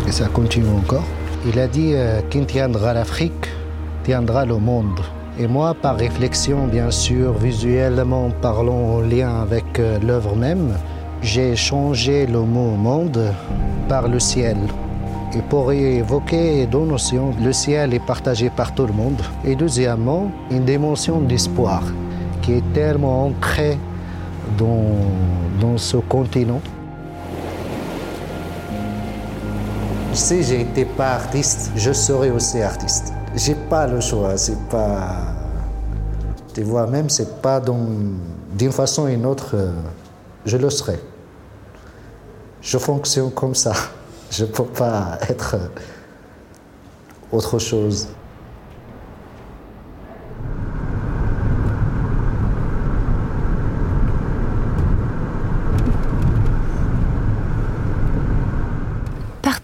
Et 0.07 0.13
ça 0.13 0.27
continue 0.27 0.69
encore. 0.69 1.05
Il 1.47 1.59
a 1.59 1.67
dit 1.67 1.93
euh, 1.95 2.21
qui 2.31 2.45
tiendra 2.47 2.95
l'Afrique 2.95 3.49
tiendra 4.05 4.45
le 4.45 4.59
monde. 4.59 5.01
Et 5.39 5.47
moi, 5.47 5.75
par 5.75 5.97
réflexion, 5.97 6.67
bien 6.67 6.91
sûr, 6.91 7.33
visuellement 7.33 8.31
parlant 8.43 8.97
en 8.97 9.01
lien 9.01 9.41
avec 9.41 9.79
euh, 9.79 9.99
l'œuvre 10.01 10.37
même, 10.37 10.75
j'ai 11.23 11.57
changé 11.57 12.27
le 12.27 12.41
mot 12.41 12.77
monde 12.77 13.33
par 13.89 14.09
le 14.09 14.21
ciel. 14.21 14.59
Et 15.37 15.43
pour 15.49 15.73
évoquer 15.73 16.67
deux 16.67 16.85
notions, 16.85 17.35
le 17.43 17.53
ciel 17.53 17.95
est 17.95 18.07
partagé 18.07 18.51
par 18.51 18.75
tout 18.75 18.87
le 18.87 18.93
monde. 18.93 19.21
Et 19.45 19.57
deuxièmement, 19.57 20.31
une 20.51 20.65
dimension 20.65 21.21
d'espoir 21.21 21.83
qui 22.43 22.53
est 22.53 22.73
tellement 22.73 23.27
ancrée 23.27 23.79
dans, 24.59 25.77
ce 25.77 25.97
continent. 25.97 26.61
Si 30.13 30.43
j'étais 30.43 30.85
pas 30.85 31.15
artiste, 31.15 31.73
je 31.75 31.93
serais 31.93 32.31
aussi 32.31 32.63
artiste. 32.63 33.13
J'ai 33.35 33.55
pas 33.55 33.87
le 33.87 34.01
choix, 34.01 34.37
c'est 34.37 34.59
pas. 34.69 35.17
Tu 36.53 36.63
vois, 36.63 36.87
même 36.87 37.11
c'est 37.11 37.43
pas 37.43 37.61
d'une 37.61 38.73
façon 38.73 39.05
ou 39.05 39.09
d'une 39.09 39.27
autre, 39.27 39.51
euh, 39.55 39.73
je 40.47 40.57
le 40.57 40.71
serai. 40.71 41.01
Je 42.61 42.79
fonctionne 42.79 43.31
comme 43.33 43.55
ça. 43.55 43.73
Je 44.31 44.45
peux 44.47 44.65
pas 44.65 45.19
être 45.29 45.57
autre 47.31 47.59
chose. 47.59 48.09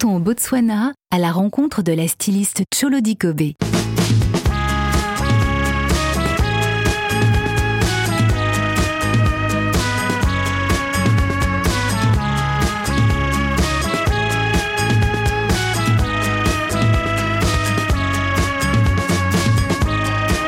Partons 0.00 0.16
au 0.16 0.18
Botswana 0.18 0.94
à 1.10 1.18
la 1.18 1.30
rencontre 1.30 1.82
de 1.82 1.92
la 1.92 2.08
styliste 2.08 2.62
Cholo 2.74 3.00
Dikobe. 3.00 3.52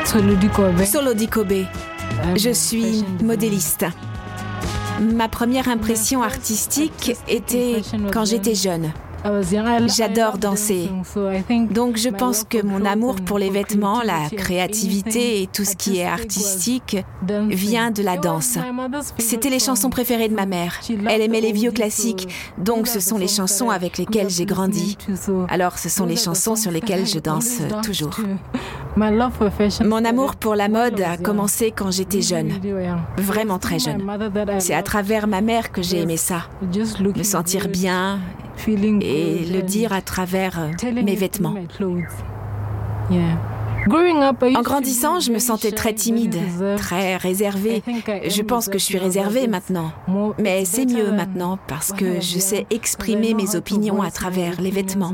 Solo 0.05 0.33
Dikobe. 1.13 1.65
Je 2.35 2.49
suis 2.49 3.05
modéliste. 3.23 3.85
Ma 4.99 5.27
première 5.27 5.67
impression 5.67 6.23
artistique 6.23 7.15
était 7.27 7.83
quand 8.11 8.25
j'étais 8.25 8.55
jeune. 8.55 8.91
J'adore 9.87 10.37
danser. 10.37 10.89
Donc 11.71 11.97
je 11.97 12.09
pense 12.09 12.43
que 12.43 12.63
mon 12.63 12.85
amour 12.85 13.15
pour 13.15 13.39
les 13.39 13.49
vêtements, 13.49 14.01
la 14.03 14.29
créativité 14.35 15.41
et 15.41 15.47
tout 15.47 15.63
ce 15.63 15.75
qui 15.75 15.99
est 15.99 16.05
artistique 16.05 16.97
vient 17.49 17.91
de 17.91 18.03
la 18.03 18.17
danse. 18.17 18.57
C'était 19.17 19.49
les 19.49 19.59
chansons 19.59 19.89
préférées 19.89 20.29
de 20.29 20.35
ma 20.35 20.45
mère. 20.45 20.79
Elle 21.09 21.21
aimait 21.21 21.41
les 21.41 21.53
vieux 21.53 21.71
classiques, 21.71 22.27
donc 22.57 22.87
ce 22.87 22.99
sont 22.99 23.17
les 23.17 23.27
chansons 23.27 23.69
avec 23.69 23.97
lesquelles 23.97 24.29
j'ai 24.29 24.45
grandi. 24.45 24.97
Alors 25.49 25.77
ce 25.77 25.89
sont 25.89 26.05
les 26.05 26.15
chansons 26.17 26.55
sur 26.55 26.71
lesquelles 26.71 27.07
je 27.07 27.19
danse 27.19 27.59
toujours. 27.83 28.17
Mon 28.95 30.05
amour 30.05 30.35
pour 30.35 30.55
la 30.55 30.69
mode 30.69 31.01
a 31.01 31.17
commencé 31.17 31.71
quand 31.71 31.91
j'étais 31.91 32.21
jeune, 32.21 32.51
vraiment 33.17 33.59
très 33.59 33.79
jeune. 33.79 34.03
C'est 34.59 34.75
à 34.75 34.83
travers 34.83 35.27
ma 35.27 35.41
mère 35.41 35.71
que 35.71 35.81
j'ai 35.81 36.01
aimé 36.01 36.17
ça, 36.17 36.47
me 36.61 37.23
sentir 37.23 37.67
bien 37.67 38.19
et 38.67 39.45
le 39.45 39.61
dire 39.61 39.93
à 39.93 40.01
travers 40.01 40.59
euh, 40.59 40.91
mes 40.91 41.15
vêtements. 41.15 41.55
En 44.55 44.61
grandissant, 44.61 45.19
je 45.19 45.31
me 45.31 45.39
sentais 45.39 45.71
très 45.71 45.93
timide, 45.93 46.37
très 46.77 47.17
réservée. 47.17 47.83
Je 48.27 48.41
pense 48.41 48.67
que 48.67 48.77
je 48.77 48.83
suis 48.83 48.97
réservée 48.97 49.47
maintenant. 49.47 49.91
Mais 50.39 50.65
c'est 50.65 50.85
mieux 50.85 51.11
maintenant 51.11 51.57
parce 51.67 51.91
que 51.91 52.21
je 52.21 52.39
sais 52.39 52.65
exprimer 52.69 53.33
mes 53.33 53.55
opinions 53.55 54.01
à 54.01 54.11
travers 54.11 54.61
les 54.61 54.71
vêtements, 54.71 55.13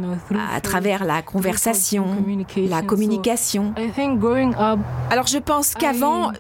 à 0.54 0.62
travers 0.62 1.04
la 1.04 1.22
conversation, 1.22 2.06
la 2.58 2.82
communication. 2.82 3.74
Alors 5.10 5.28
je 5.28 5.40
pense 5.40 5.74
qu'avant, 5.74 6.32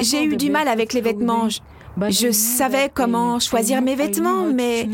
j'ai 0.00 0.24
eu 0.24 0.36
du 0.36 0.50
mal 0.50 0.68
avec 0.68 0.92
les 0.92 1.00
vêtements. 1.00 1.48
Je 2.08 2.30
savais 2.30 2.90
comment 2.92 3.38
choisir 3.38 3.82
mes 3.82 3.94
vêtements, 3.94 4.44
mais 4.52 4.88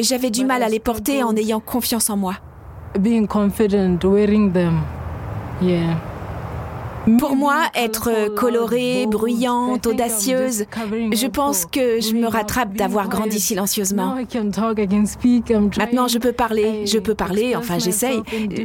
j'avais 0.00 0.30
du 0.30 0.44
mal 0.44 0.62
à 0.62 0.68
les 0.68 0.80
porter 0.80 1.22
en 1.22 1.34
ayant 1.36 1.60
confiance 1.60 2.10
en 2.10 2.16
moi. 2.16 2.34
Pour 7.20 7.36
moi, 7.36 7.66
être 7.76 8.34
colorée, 8.34 9.06
bruyante, 9.06 9.86
audacieuse, 9.86 10.64
je 11.12 11.26
pense 11.28 11.64
que 11.64 12.00
je 12.00 12.14
me 12.14 12.26
rattrape 12.26 12.74
d'avoir 12.74 13.08
grandi 13.08 13.38
silencieusement. 13.38 14.16
Maintenant, 15.78 16.08
je 16.08 16.18
peux 16.18 16.32
parler, 16.32 16.84
je 16.86 16.98
peux 16.98 17.14
parler, 17.14 17.54
enfin 17.54 17.78
j'essaye. 17.78 18.22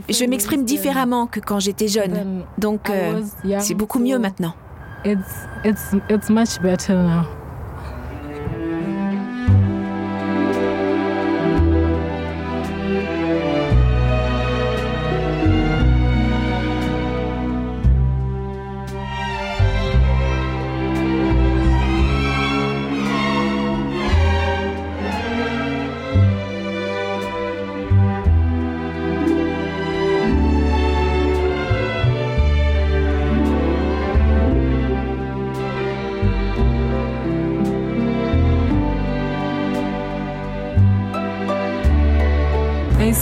Je 0.09 0.25
m'exprime 0.25 0.65
différemment 0.65 1.27
que 1.27 1.39
quand 1.39 1.59
j'étais 1.59 1.87
jeune. 1.87 2.43
Donc, 2.57 2.89
euh, 2.89 3.21
c'est 3.59 3.75
beaucoup 3.75 3.99
mieux 3.99 4.17
maintenant. 4.17 4.53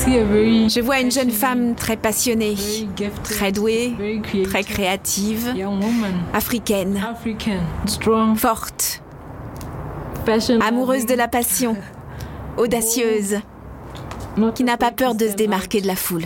Je 0.09 0.81
vois 0.81 1.01
une 1.01 1.11
jeune 1.11 1.29
femme 1.29 1.75
très 1.75 1.95
passionnée, 1.95 2.55
très 3.23 3.51
douée, 3.51 3.93
très 4.43 4.63
créative, 4.63 5.53
africaine, 6.33 6.99
forte, 8.35 9.03
amoureuse 10.61 11.05
de 11.05 11.13
la 11.13 11.27
passion, 11.27 11.77
audacieuse, 12.57 13.37
qui 14.55 14.63
n'a 14.63 14.77
pas 14.77 14.91
peur 14.91 15.13
de 15.13 15.27
se 15.27 15.35
démarquer 15.35 15.79
de 15.81 15.87
la 15.87 15.95
foule. 15.95 16.25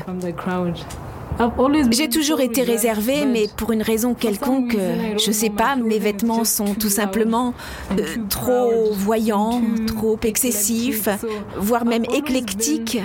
J'ai 1.91 2.09
toujours 2.09 2.41
été 2.41 2.61
réservée, 2.63 3.25
mais 3.25 3.47
pour 3.55 3.71
une 3.71 3.81
raison 3.81 4.13
quelconque, 4.13 4.77
je 5.17 5.31
sais 5.31 5.49
pas, 5.49 5.75
mes 5.75 5.99
vêtements 5.99 6.43
sont 6.43 6.75
tout 6.75 6.89
simplement 6.89 7.53
euh, 7.91 8.03
trop 8.29 8.91
voyants, 8.91 9.61
trop 9.87 10.19
excessifs, 10.23 11.09
voire 11.57 11.85
même 11.85 12.05
éclectiques. 12.13 12.99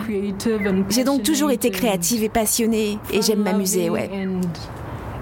J'ai 0.90 1.04
donc 1.04 1.22
toujours 1.22 1.50
été 1.50 1.70
créative 1.70 2.22
et 2.22 2.28
passionnée, 2.28 2.98
et 3.12 3.22
j'aime 3.22 3.42
m'amuser, 3.42 3.90
ouais. 3.90 4.10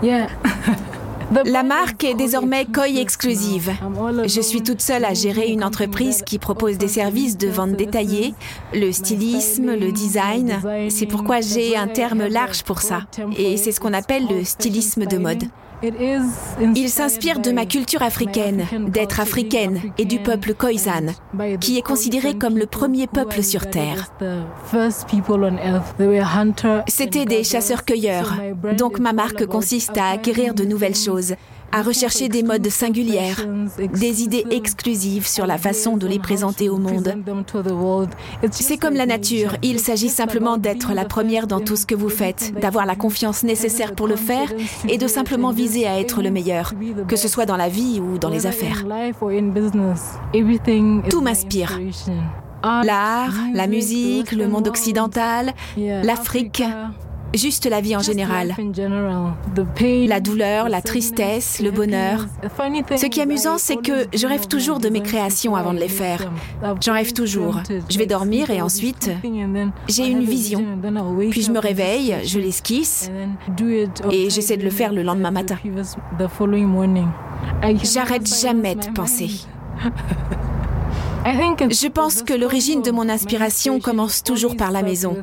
La 1.33 1.65
marque 1.65 2.05
est 2.05 2.15
désormais 2.15 2.67
Koi 2.67 2.89
Exclusive. 2.89 3.73
Je 4.27 4.41
suis 4.41 4.63
toute 4.63 4.81
seule 4.81 5.05
à 5.05 5.13
gérer 5.13 5.49
une 5.49 5.65
entreprise 5.65 6.23
qui 6.23 6.39
propose 6.39 6.79
des 6.79 6.89
services 6.89 7.37
de 7.37 7.49
vente 7.49 7.73
détaillée, 7.73 8.35
le 8.73 8.93
stylisme, 8.93 9.75
le 9.75 9.91
design. 9.91 10.61
C'est 10.89 11.07
pourquoi 11.07 11.41
j'ai 11.41 11.77
un 11.77 11.89
terme 11.89 12.27
large 12.27 12.63
pour 12.63 12.81
ça. 12.81 13.03
Et 13.37 13.57
c'est 13.57 13.73
ce 13.73 13.81
qu'on 13.81 13.93
appelle 13.93 14.27
le 14.31 14.45
stylisme 14.45 15.07
de 15.07 15.19
mode. 15.19 15.45
Il 15.83 16.89
s'inspire 16.89 17.41
de 17.41 17.53
ma 17.53 17.67
culture 17.67 18.03
africaine, 18.03 18.67
d'être 18.89 19.21
africaine 19.21 19.81
et 19.99 20.05
du 20.05 20.19
peuple 20.19 20.55
Khoisan, 20.55 21.15
qui 21.61 21.77
est 21.77 21.83
considéré 21.83 22.35
comme 22.35 22.57
le 22.57 22.67
premier 22.67 23.07
peuple 23.07 23.43
sur 23.43 23.69
Terre. 23.69 24.11
C'était 26.89 27.25
des 27.27 27.45
chasseurs-cueilleurs, 27.45 28.37
donc 28.79 28.99
ma 28.99 29.13
marque 29.13 29.47
consiste 29.47 29.97
à 29.99 30.09
acquérir 30.09 30.55
de 30.55 30.65
nouvelles 30.65 30.97
choses, 30.97 31.35
à 31.73 31.83
rechercher 31.83 32.29
des 32.29 32.43
modes 32.43 32.69
singulières, 32.69 33.47
des 33.95 34.23
idées 34.23 34.47
exclusives 34.51 35.27
sur 35.27 35.47
la 35.47 35.59
façon 35.59 35.97
de 35.97 36.07
les 36.07 36.19
présenter 36.19 36.69
au 36.69 36.79
monde. 36.79 37.15
C'est 38.51 38.79
comme 38.79 38.95
la 38.95 39.07
nature, 39.07 39.57
il 39.63 39.79
s'agit 39.79 40.09
simplement 40.09 40.57
d'être 40.57 40.93
la 40.95 41.05
première 41.05 41.47
dans 41.47 41.61
tout 41.61 41.77
ce 41.77 41.87
que 41.87 41.95
vous 41.95 42.09
faites, 42.09 42.53
d'avoir 42.61 42.87
la 42.87 42.97
confiance 42.97 43.43
nécessaire 43.43 43.95
pour 43.95 44.07
le 44.07 44.17
faire 44.17 44.53
et 44.89 44.99
de 44.99 45.07
simplement 45.07 45.51
viser 45.51 45.87
à 45.87 46.01
être 46.01 46.23
le 46.23 46.31
meilleur, 46.31 46.73
que 47.09 47.17
ce 47.17 47.29
soit 47.29 47.47
dans 47.47 47.57
la 47.57 47.69
vie 47.69 48.01
ou 48.01 48.19
dans 48.19 48.31
les 48.31 48.47
affaires. 48.47 48.85
Tout 51.11 51.21
m'inspire. 51.21 51.79
L'art, 52.63 53.35
la 53.55 53.67
musique, 53.67 54.33
le 54.33 54.49
monde 54.49 54.67
occidental, 54.69 55.53
l'Afrique, 55.77 56.63
juste 57.35 57.67
la 57.67 57.81
vie 57.81 57.97
en 57.97 58.01
général. 58.01 58.55
La 60.07 60.21
douleur, 60.21 60.69
la 60.69 60.83
tristesse, 60.83 61.61
le 61.61 61.71
bonheur. 61.71 62.27
Ce 62.97 63.07
qui 63.07 63.21
est 63.21 63.23
amusant, 63.23 63.59
c'est 63.59 63.77
que 63.77 64.07
je 64.15 64.27
rêve 64.27 64.47
toujours 64.47 64.79
de 64.79 64.89
mes 64.89 65.01
créations 65.01 65.57
avant 65.57 65.75
de 65.75 65.79
les 65.79 65.89
faire. 65.89 66.31
J'en 66.81 66.95
rêve 66.95 67.13
toujours. 67.13 67.61
Je 67.89 67.99
vais 67.99 68.07
dormir 68.07 68.51
et 68.51 68.63
ensuite, 68.63 69.11
j'ai 69.89 70.09
une 70.09 70.25
vision. 70.25 70.65
Puis 71.31 71.43
je 71.43 71.51
me 71.51 71.59
réveille, 71.59 72.17
je 72.25 72.39
l'esquisse 72.39 73.11
et 74.11 74.31
j'essaie 74.31 74.57
de 74.57 74.65
le 74.65 74.71
faire 74.71 74.93
le 74.93 75.03
lendemain 75.03 75.31
matin. 75.31 75.57
J'arrête 77.83 78.27
jamais 78.27 78.75
de 78.75 78.87
penser. 78.93 79.31
Je 81.27 81.89
pense 81.89 82.23
que 82.23 82.33
l'origine 82.33 82.83
de 82.83 82.93
mon 82.93 83.09
inspiration 83.09 83.81
commence 83.81 84.23
toujours 84.23 84.57
par 84.57 84.71
la 84.71 84.83
maison. 84.83 85.17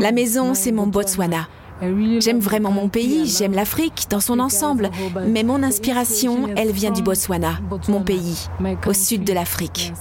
La 0.00 0.12
maison, 0.12 0.54
c'est 0.54 0.72
mon 0.72 0.86
Botswana. 0.86 1.48
J'aime 2.20 2.38
vraiment 2.38 2.70
mon 2.70 2.88
pays, 2.88 3.26
j'aime 3.26 3.52
l'Afrique 3.52 4.06
dans 4.08 4.20
son 4.20 4.38
ensemble, 4.38 4.90
mais 5.26 5.42
mon 5.42 5.62
inspiration, 5.62 6.48
elle 6.56 6.70
vient 6.70 6.92
du 6.92 7.02
Botswana, 7.02 7.58
mon 7.88 8.00
pays, 8.00 8.46
au 8.86 8.92
sud 8.92 9.24
de 9.24 9.32
l'Afrique. 9.32 9.92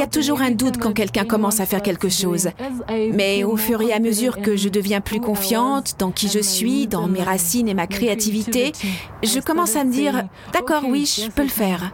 Y 0.00 0.02
a 0.02 0.06
toujours 0.06 0.40
un 0.40 0.50
doute 0.50 0.78
quand 0.78 0.92
quelqu'un 0.94 1.24
commence 1.24 1.60
à 1.60 1.66
faire 1.66 1.82
quelque 1.82 2.08
chose. 2.08 2.48
Mais 3.12 3.44
au 3.44 3.56
fur 3.56 3.82
et 3.82 3.92
à 3.92 4.00
mesure 4.00 4.40
que 4.40 4.56
je 4.56 4.70
deviens 4.70 5.02
plus 5.02 5.20
confiante 5.20 5.96
dans 5.98 6.10
qui 6.10 6.28
je 6.28 6.38
suis, 6.38 6.86
dans 6.86 7.06
mes 7.06 7.22
racines 7.22 7.68
et 7.68 7.74
ma 7.74 7.86
créativité, 7.86 8.72
je 9.22 9.40
commence 9.40 9.76
à 9.76 9.84
me 9.84 9.92
dire, 9.92 10.24
d'accord, 10.54 10.84
oui, 10.88 11.04
je 11.04 11.28
peux 11.28 11.42
le 11.42 11.48
faire. 11.48 11.92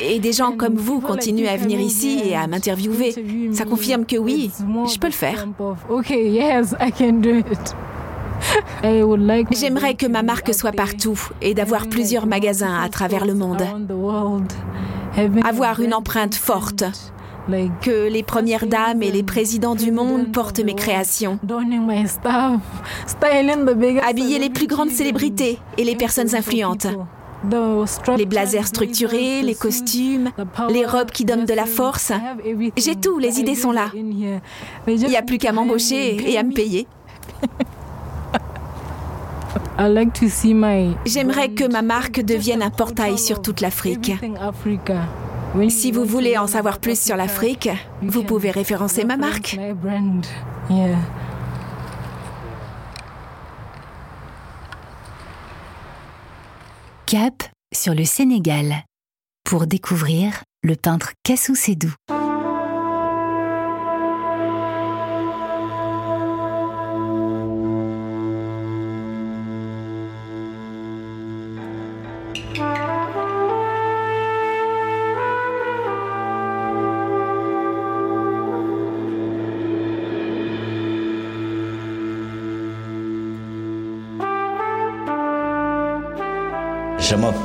Et 0.00 0.18
des 0.20 0.32
gens 0.32 0.52
comme 0.52 0.76
vous 0.76 1.00
continuent 1.00 1.48
à 1.48 1.56
venir 1.56 1.80
ici 1.80 2.22
et 2.24 2.34
à 2.34 2.46
m'interviewer. 2.46 3.14
Ça 3.52 3.64
confirme 3.64 4.06
que 4.06 4.16
oui, 4.16 4.50
je 4.90 4.98
peux 4.98 5.08
le 5.08 5.12
faire. 5.12 5.46
J'aimerais 9.50 9.94
que 9.94 10.06
ma 10.06 10.22
marque 10.22 10.54
soit 10.54 10.72
partout 10.72 11.20
et 11.42 11.52
d'avoir 11.52 11.88
plusieurs 11.88 12.26
magasins 12.26 12.80
à 12.80 12.88
travers 12.88 13.26
le 13.26 13.34
monde 13.34 13.62
avoir 15.44 15.80
une 15.80 15.94
empreinte 15.94 16.34
forte, 16.34 16.84
que 17.80 18.08
les 18.08 18.22
premières 18.22 18.66
dames 18.66 19.02
et 19.02 19.10
les 19.10 19.22
présidents 19.22 19.74
du 19.74 19.92
monde 19.92 20.32
portent 20.32 20.60
mes 20.60 20.74
créations, 20.74 21.38
habiller 24.02 24.38
les 24.38 24.50
plus 24.50 24.66
grandes 24.66 24.90
célébrités 24.90 25.58
et 25.78 25.84
les 25.84 25.96
personnes 25.96 26.34
influentes. 26.34 26.86
Les 28.16 28.26
blazers 28.26 28.66
structurés, 28.66 29.42
les 29.42 29.54
costumes, 29.54 30.30
les 30.70 30.84
robes 30.84 31.10
qui 31.10 31.24
donnent 31.24 31.44
de 31.44 31.54
la 31.54 31.66
force. 31.66 32.12
J'ai 32.76 32.96
tout, 32.96 33.18
les 33.18 33.38
idées 33.38 33.54
sont 33.54 33.72
là. 33.72 33.90
Il 33.94 34.96
n'y 34.96 35.16
a 35.16 35.22
plus 35.22 35.38
qu'à 35.38 35.52
m'embaucher 35.52 36.30
et 36.30 36.38
à 36.38 36.42
me 36.42 36.52
payer. 36.52 36.88
J'aimerais 41.04 41.50
que 41.50 41.70
ma 41.70 41.82
marque 41.82 42.20
devienne 42.20 42.62
un 42.62 42.70
portail 42.70 43.18
sur 43.18 43.42
toute 43.42 43.60
l'Afrique. 43.60 44.12
Si 45.68 45.92
vous 45.92 46.04
voulez 46.04 46.36
en 46.38 46.46
savoir 46.46 46.78
plus 46.80 47.00
sur 47.00 47.16
l'Afrique, 47.16 47.68
vous 48.02 48.22
pouvez 48.22 48.50
référencer 48.50 49.04
ma 49.04 49.16
marque. 49.16 49.58
Cap 57.06 57.44
sur 57.72 57.94
le 57.94 58.04
Sénégal 58.04 58.84
pour 59.44 59.66
découvrir 59.66 60.42
le 60.62 60.74
peintre 60.74 61.12
Kassou 61.22 61.54
Sédou. 61.54 61.94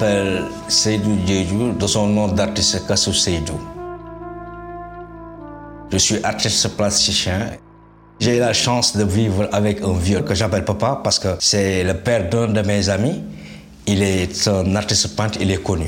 M'appelle 0.01 0.43
Seydou 0.67 1.15
Djedjou, 1.27 1.73
de 1.73 1.87
son 1.87 2.07
nom 2.07 2.27
d'artiste 2.27 2.87
Kassou 2.87 3.13
Seydou. 3.13 3.53
Je 5.91 5.97
suis 5.97 6.23
artiste 6.23 6.75
plasticien. 6.75 7.51
J'ai 8.19 8.37
eu 8.37 8.39
la 8.39 8.53
chance 8.53 8.95
de 8.97 9.03
vivre 9.03 9.47
avec 9.51 9.81
un 9.83 9.93
vieux 9.93 10.21
que 10.21 10.33
j'appelle 10.33 10.65
papa 10.65 11.01
parce 11.03 11.19
que 11.19 11.35
c'est 11.39 11.83
le 11.83 11.95
père 11.95 12.29
d'un 12.29 12.47
de 12.47 12.61
mes 12.61 12.89
amis. 12.89 13.21
Il 13.85 14.01
est 14.01 14.47
un 14.47 14.75
artiste 14.75 15.15
peintre, 15.15 15.37
il 15.41 15.51
est 15.51 15.61
connu. 15.61 15.87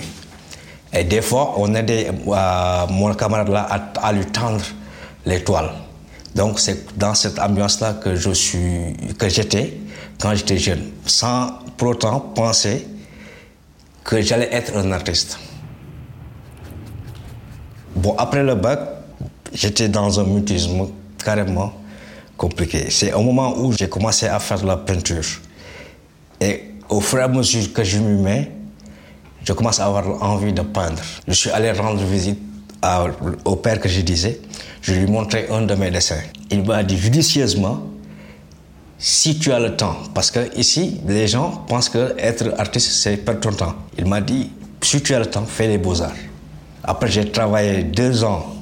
Et 0.92 1.04
des 1.04 1.22
fois, 1.22 1.56
on 1.58 1.74
aidait 1.74 2.10
euh, 2.10 2.88
mon 2.90 3.14
camarade 3.16 3.50
là 3.50 3.68
à, 3.70 4.08
à, 4.08 4.12
lui 4.12 4.26
tendre 4.26 4.64
les 5.26 5.44
toiles. 5.44 5.72
Donc 6.36 6.60
c'est 6.60 6.98
dans 6.98 7.16
cette 7.16 7.40
ambiance-là 7.40 7.94
que 7.94 8.16
je 8.16 8.32
suis, 8.32 8.96
que 9.18 9.30
j'étais 9.30 9.78
quand 10.22 10.36
j'étais 10.36 10.58
jeune, 10.58 10.84
sans 11.06 11.60
pour 11.78 11.90
autant 11.90 12.20
penser 12.20 12.88
que 14.04 14.22
j'allais 14.22 14.50
être 14.52 14.76
un 14.78 14.92
artiste. 14.92 15.40
Bon, 17.96 18.16
après 18.18 18.44
le 18.44 18.56
bac, 18.56 18.80
j'étais 19.54 19.88
dans 19.88 20.20
un 20.20 20.24
mutisme 20.24 20.88
carrément 21.24 21.74
compliqué. 22.38 22.90
C'est 22.90 23.14
au 23.14 23.22
moment 23.22 23.58
où 23.58 23.72
j'ai 23.72 23.88
commencé 23.88 24.28
à 24.28 24.40
faire 24.40 24.60
de 24.60 24.68
la 24.68 24.78
peinture. 24.78 25.24
Et 26.42 26.64
au 26.90 27.00
fur 27.00 27.20
et 27.20 27.24
à 27.24 27.28
mesure 27.28 27.72
que 27.72 27.84
je 27.84 28.00
m'y 28.00 28.22
mets, 28.22 28.52
je 29.46 29.54
commence 29.54 29.80
à 29.80 29.86
avoir 29.86 30.22
envie 30.24 30.54
de 30.54 30.62
peindre. 30.62 31.02
Je 31.28 31.34
suis 31.34 31.50
allé 31.50 31.72
rendre 31.72 32.04
visite 32.04 32.40
au 33.46 33.56
père 33.56 33.80
que 33.80 33.88
je 33.88 34.02
disais. 34.02 34.42
Je 34.82 34.94
lui 34.94 35.10
montrais 35.10 35.48
un 35.50 35.62
de 35.62 35.76
mes 35.76 35.92
dessins. 35.92 36.22
Il 36.50 36.64
m'a 36.64 36.84
dit 36.84 36.98
judicieusement 36.98 37.84
si 39.06 39.38
tu 39.38 39.52
as 39.52 39.60
le 39.60 39.76
temps, 39.76 39.98
parce 40.14 40.32
que 40.32 40.58
ici, 40.58 41.02
les 41.06 41.28
gens 41.28 41.66
pensent 41.68 41.90
que 41.90 42.16
être 42.18 42.54
artiste, 42.58 42.90
c'est 42.90 43.18
perdre 43.18 43.42
ton 43.42 43.52
temps. 43.52 43.76
Il 43.98 44.06
m'a 44.06 44.22
dit, 44.22 44.50
si 44.82 45.02
tu 45.02 45.14
as 45.14 45.20
le 45.20 45.26
temps, 45.26 45.46
fais 45.46 45.68
les 45.68 45.78
beaux-arts. 45.78 46.16
Après, 46.86 47.10
j'ai 47.10 47.30
travaillé 47.30 47.84
deux 47.84 48.24
ans 48.24 48.56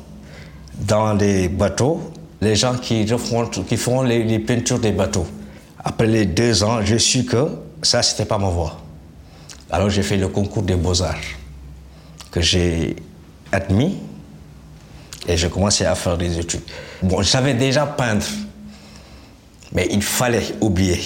dans 0.80 1.14
les 1.14 1.48
bateaux, 1.48 2.12
les 2.42 2.56
gens 2.56 2.76
qui, 2.76 3.06
font 3.78 4.02
les, 4.02 4.40
peintures 4.40 4.80
des 4.80 4.92
bateaux. 4.92 5.28
Après 5.84 6.08
les 6.08 6.26
deux 6.26 6.64
ans, 6.64 6.84
je 6.84 6.98
su 6.98 7.24
que 7.24 7.48
ça, 7.84 8.02
c'était 8.02 8.26
pas 8.26 8.40
ma 8.40 8.50
voie. 8.50 8.80
Alors, 9.70 9.92
j'ai 9.92 10.02
fait 10.02 10.18
le 10.18 10.28
concours 10.28 10.64
des 10.64 10.76
beaux-arts, 10.76 11.22
que 12.32 12.42
j'ai 12.42 12.96
admis, 13.52 13.96
et 15.28 15.38
j'ai 15.38 15.52
commencé 15.52 15.86
à 15.86 15.94
faire 15.94 16.18
des 16.18 16.40
études. 16.40 16.64
Bon, 17.04 17.22
je 17.22 17.28
savais 17.28 17.54
déjà 17.54 17.86
peindre. 17.86 18.26
Mais 19.74 19.88
il 19.92 20.02
fallait 20.02 20.56
oublier 20.60 21.00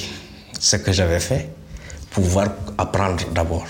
ce 0.60 0.76
que 0.78 0.92
j'avais 0.92 1.20
fait 1.20 1.50
pour 2.10 2.24
pouvoir 2.24 2.48
apprendre 2.78 3.24
d'abord. 3.34 3.66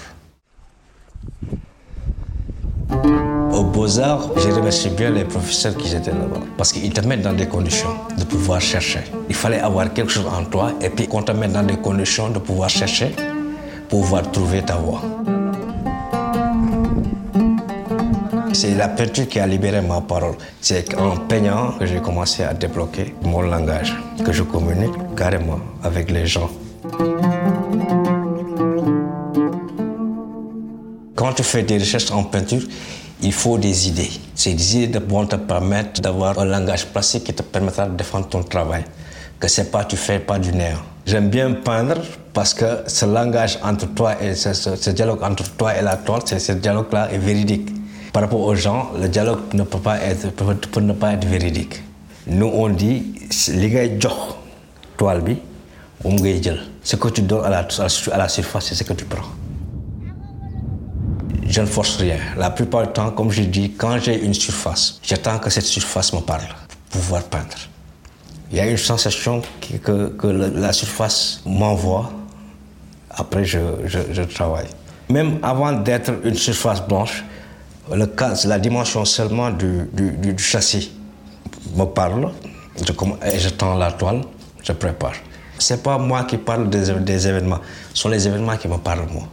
Au 3.51 3.63
Beaux-Arts, 3.63 4.31
j'ai 4.37 4.51
remercié 4.51 4.89
bien 4.89 5.09
les 5.09 5.23
professeurs 5.23 5.75
qui 5.75 5.95
étaient 5.95 6.11
là-bas. 6.11 6.41
Parce 6.57 6.71
qu'ils 6.71 6.93
te 6.93 7.01
mettent 7.05 7.21
dans 7.21 7.33
des 7.33 7.47
conditions 7.47 7.95
de 8.17 8.23
pouvoir 8.23 8.61
chercher. 8.61 8.99
Il 9.29 9.35
fallait 9.35 9.59
avoir 9.59 9.93
quelque 9.93 10.11
chose 10.11 10.27
en 10.27 10.43
toi 10.45 10.73
et 10.81 10.89
puis 10.89 11.07
qu'on 11.07 11.23
te 11.23 11.31
mette 11.31 11.53
dans 11.53 11.63
des 11.63 11.77
conditions 11.77 12.29
de 12.29 12.39
pouvoir 12.39 12.69
chercher, 12.69 13.15
pouvoir 13.89 14.29
trouver 14.31 14.61
ta 14.61 14.75
voie. 14.75 15.01
C'est 18.55 18.73
la 18.73 18.87
peinture 18.87 19.27
qui 19.27 19.37
a 19.41 19.45
libéré 19.45 19.81
ma 19.81 19.99
parole. 19.99 20.35
C'est 20.61 20.95
en 20.97 21.17
peignant 21.17 21.73
que 21.77 21.85
j'ai 21.85 21.99
commencé 21.99 22.41
à 22.41 22.53
débloquer 22.53 23.13
mon 23.21 23.41
langage, 23.41 23.93
que 24.23 24.31
je 24.31 24.43
communique 24.43 24.93
carrément 25.17 25.59
avec 25.83 26.09
les 26.09 26.25
gens. 26.25 26.49
Quand 31.15 31.33
tu 31.33 31.43
fais 31.43 31.63
des 31.63 31.77
recherches 31.77 32.09
en 32.11 32.23
peinture, 32.23 32.61
il 33.21 33.33
faut 33.33 33.57
des 33.57 33.89
idées. 33.89 34.11
Ces 34.35 34.77
idées 34.77 34.99
vont 34.99 35.25
te 35.25 35.35
permettre 35.35 35.99
d'avoir 35.99 36.39
un 36.39 36.45
langage 36.45 36.85
plastique 36.85 37.25
qui 37.25 37.33
te 37.33 37.43
permettra 37.43 37.87
de 37.87 37.97
défendre 37.97 38.29
ton 38.29 38.41
travail. 38.41 38.85
Que 39.37 39.49
c'est 39.49 39.69
pas 39.69 39.83
tu 39.83 39.97
fais 39.97 40.19
pas 40.19 40.39
du 40.39 40.53
néant. 40.53 40.79
J'aime 41.05 41.27
bien 41.29 41.51
peindre 41.51 42.01
parce 42.31 42.53
que 42.53 42.83
ce 42.87 43.05
langage 43.05 43.59
entre 43.61 43.93
toi 43.93 44.15
et 44.23 44.33
ce, 44.33 44.89
dialogue 44.91 45.23
entre 45.23 45.43
toi 45.57 45.75
et 45.77 45.81
la 45.81 45.97
toile, 45.97 46.21
ce 46.25 46.53
dialogue-là 46.53 47.09
est 47.11 47.17
véridique 47.17 47.74
par 48.15 48.21
rapport 48.23 48.39
aux 48.39 48.55
gens, 48.55 48.91
le 48.97 49.09
dialogue 49.09 49.41
ne 49.53 49.63
peut 49.63 49.77
pas 49.77 49.99
être, 49.99 50.31
peut, 50.31 50.55
pas 50.93 51.11
être 51.11 51.27
véridique. 51.27 51.83
Nous, 52.27 52.45
on 52.45 52.69
dit, 52.69 53.13
ce 53.29 53.51
que 56.95 57.09
tu 57.09 57.21
donnes 57.23 57.43
à 57.43 57.49
la, 57.49 57.67
à 57.67 58.17
la 58.17 58.29
surface, 58.29 58.67
c'est 58.67 58.75
ce 58.75 58.85
que 58.85 58.93
tu 58.93 59.03
prends. 59.03 59.27
Je 61.45 61.59
ne 61.59 61.65
force 61.65 61.97
rien. 61.97 62.19
La 62.37 62.51
plupart 62.51 62.87
du 62.87 62.93
temps, 62.93 63.11
comme 63.11 63.31
je 63.31 63.41
dis, 63.41 63.73
quand 63.73 63.97
j'ai 63.99 64.23
une 64.23 64.33
surface, 64.33 65.01
j'attends 65.03 65.37
que 65.37 65.49
cette 65.49 65.65
surface 65.65 66.13
me 66.13 66.21
parle 66.21 66.47
pour 66.89 67.01
pouvoir 67.01 67.23
peindre. 67.23 67.57
Il 68.49 68.57
y 68.59 68.61
a 68.61 68.65
une 68.65 68.77
sensation 68.77 69.41
que, 69.83 70.07
que, 70.07 70.27
la 70.27 70.71
surface 70.71 71.41
m'envoie. 71.45 72.13
Après, 73.09 73.43
je, 73.43 73.59
je 73.85 74.21
travaille. 74.21 74.69
Même 75.09 75.39
avant 75.43 75.73
d'être 75.73 76.13
une 76.23 76.35
surface 76.35 76.81
blanche, 76.81 77.25
le 77.93 78.05
cas, 78.07 78.33
la 78.45 78.59
dimension 78.59 79.05
seulement 79.05 79.51
du, 79.51 79.87
du, 79.93 80.37
châssis 80.37 80.91
me 81.75 81.85
parle, 81.85 82.31
je, 82.77 83.49
tends 83.49 83.75
la 83.75 83.91
toile, 83.91 84.21
je 84.63 84.71
prépare. 84.71 85.13
Ce 85.59 85.73
n'est 85.73 85.79
pas 85.79 85.97
moi 85.97 86.23
qui 86.23 86.37
parle 86.37 86.69
des, 86.69 86.91
des 86.93 87.27
événements, 87.27 87.59
ce 87.93 88.01
sont 88.01 88.09
les 88.09 88.27
événements 88.27 88.57
qui 88.57 88.67
me 88.67 88.77
parlent 88.77 89.07
moi. 89.11 89.27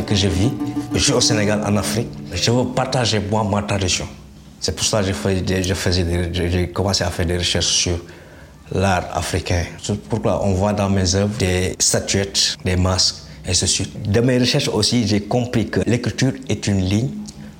Que 0.00 0.14
je 0.14 0.28
vis, 0.28 0.50
je 0.94 0.98
suis 0.98 1.12
au 1.12 1.20
Sénégal, 1.20 1.62
en 1.66 1.76
Afrique, 1.76 2.08
je 2.32 2.50
veux 2.50 2.64
partager 2.68 3.20
moi 3.20 3.44
ma 3.44 3.62
tradition. 3.62 4.06
C'est 4.58 4.74
pour 4.74 4.84
ça 4.86 5.02
que 5.02 6.48
j'ai 6.48 6.68
commencé 6.68 7.04
à 7.04 7.10
faire 7.10 7.26
des 7.26 7.36
recherches 7.36 7.66
sur 7.66 7.98
l'art 8.72 9.04
africain. 9.12 9.64
C'est 9.82 10.00
pourquoi 10.04 10.42
on 10.44 10.54
voit 10.54 10.72
dans 10.72 10.88
mes 10.88 11.14
œuvres 11.14 11.36
des 11.38 11.74
statuettes, 11.78 12.56
des 12.64 12.76
masques, 12.76 13.16
et 13.44 13.50
ainsi 13.50 13.86
de 14.06 14.20
mes 14.20 14.38
recherches 14.38 14.68
aussi, 14.68 15.06
j'ai 15.06 15.20
compris 15.22 15.68
que 15.68 15.80
l'écriture 15.84 16.32
est 16.48 16.66
une 16.68 16.80
ligne 16.80 17.10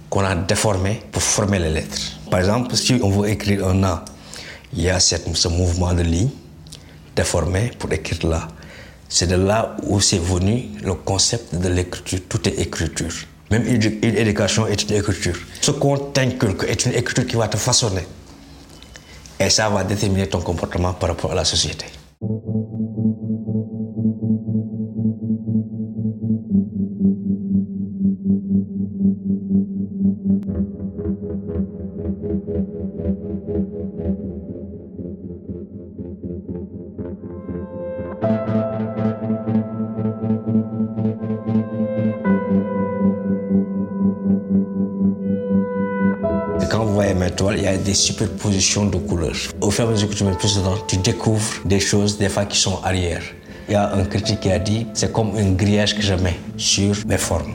qu'on 0.08 0.24
a 0.24 0.34
déformée 0.34 1.02
pour 1.10 1.22
former 1.22 1.58
les 1.58 1.70
lettres. 1.70 1.98
Par 2.30 2.40
exemple, 2.40 2.76
si 2.76 3.00
on 3.02 3.10
veut 3.10 3.28
écrire 3.28 3.66
un 3.66 3.82
A, 3.82 4.04
il 4.74 4.82
y 4.82 4.88
a 4.88 5.00
ce 5.00 5.48
mouvement 5.48 5.92
de 5.92 6.02
ligne 6.02 6.30
déformé 7.16 7.72
pour 7.78 7.92
écrire 7.92 8.26
là. 8.30 8.48
C'est 9.14 9.26
de 9.26 9.36
là 9.36 9.76
où 9.82 10.00
c'est 10.00 10.16
venu 10.16 10.70
le 10.82 10.94
concept 10.94 11.54
de 11.54 11.68
l'écriture. 11.68 12.20
Tout 12.30 12.48
est 12.48 12.58
écriture. 12.58 13.12
Même 13.50 13.66
une, 13.66 13.82
éducation 14.02 14.66
est 14.66 14.82
une 14.84 14.96
écriture. 14.96 15.36
Ce 15.60 15.70
qu'on 15.70 15.98
t'inculque 15.98 16.64
est 16.66 16.86
une 16.86 16.94
écriture 16.94 17.26
qui 17.26 17.36
va 17.36 17.46
te 17.46 17.58
façonner. 17.58 18.06
Et 19.38 19.50
ça 19.50 19.68
va 19.68 19.84
déterminer 19.84 20.28
ton 20.28 20.40
comportement 20.40 20.94
par 20.94 21.10
rapport 21.10 21.32
à 21.32 21.34
la 21.34 21.44
société. 21.44 21.84
Il 47.54 47.62
y 47.62 47.66
a 47.66 47.76
des 47.76 47.94
superpositions 47.94 48.86
de 48.86 48.96
couleurs. 48.96 49.36
Au 49.60 49.70
fur 49.70 49.84
et 49.84 49.88
à 49.88 49.90
mesure 49.90 50.08
que 50.08 50.14
tu 50.14 50.24
mets 50.24 50.32
plus 50.32 50.56
dedans, 50.56 50.76
tu 50.86 50.96
découvres 50.96 51.52
des 51.64 51.80
choses, 51.80 52.18
des 52.18 52.28
fois 52.28 52.44
qui 52.44 52.58
sont 52.58 52.78
arrière. 52.84 53.22
Il 53.68 53.72
y 53.72 53.76
a 53.76 53.94
un 53.94 54.04
critique 54.04 54.40
qui 54.40 54.50
a 54.50 54.58
dit 54.58 54.86
c'est 54.94 55.12
comme 55.12 55.36
un 55.36 55.52
grillage 55.52 55.94
que 55.94 56.02
je 56.02 56.14
mets 56.14 56.38
sur 56.56 56.94
mes 57.06 57.18
formes. 57.18 57.54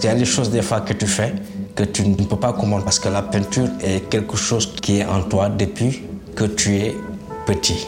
Il 0.00 0.04
y 0.04 0.08
a 0.08 0.14
des 0.14 0.24
choses, 0.24 0.50
des 0.50 0.62
fois, 0.62 0.82
que 0.82 0.92
tu 0.92 1.06
fais 1.06 1.34
que 1.74 1.84
tu 1.84 2.08
ne 2.08 2.14
peux 2.14 2.36
pas 2.36 2.52
comprendre 2.54 2.84
parce 2.84 2.98
que 2.98 3.08
la 3.08 3.22
peinture 3.22 3.68
est 3.82 4.08
quelque 4.08 4.36
chose 4.36 4.74
qui 4.80 4.98
est 4.98 5.04
en 5.04 5.22
toi 5.22 5.50
depuis 5.50 6.02
que 6.34 6.44
tu 6.44 6.76
es 6.76 6.94
petit. 7.46 7.86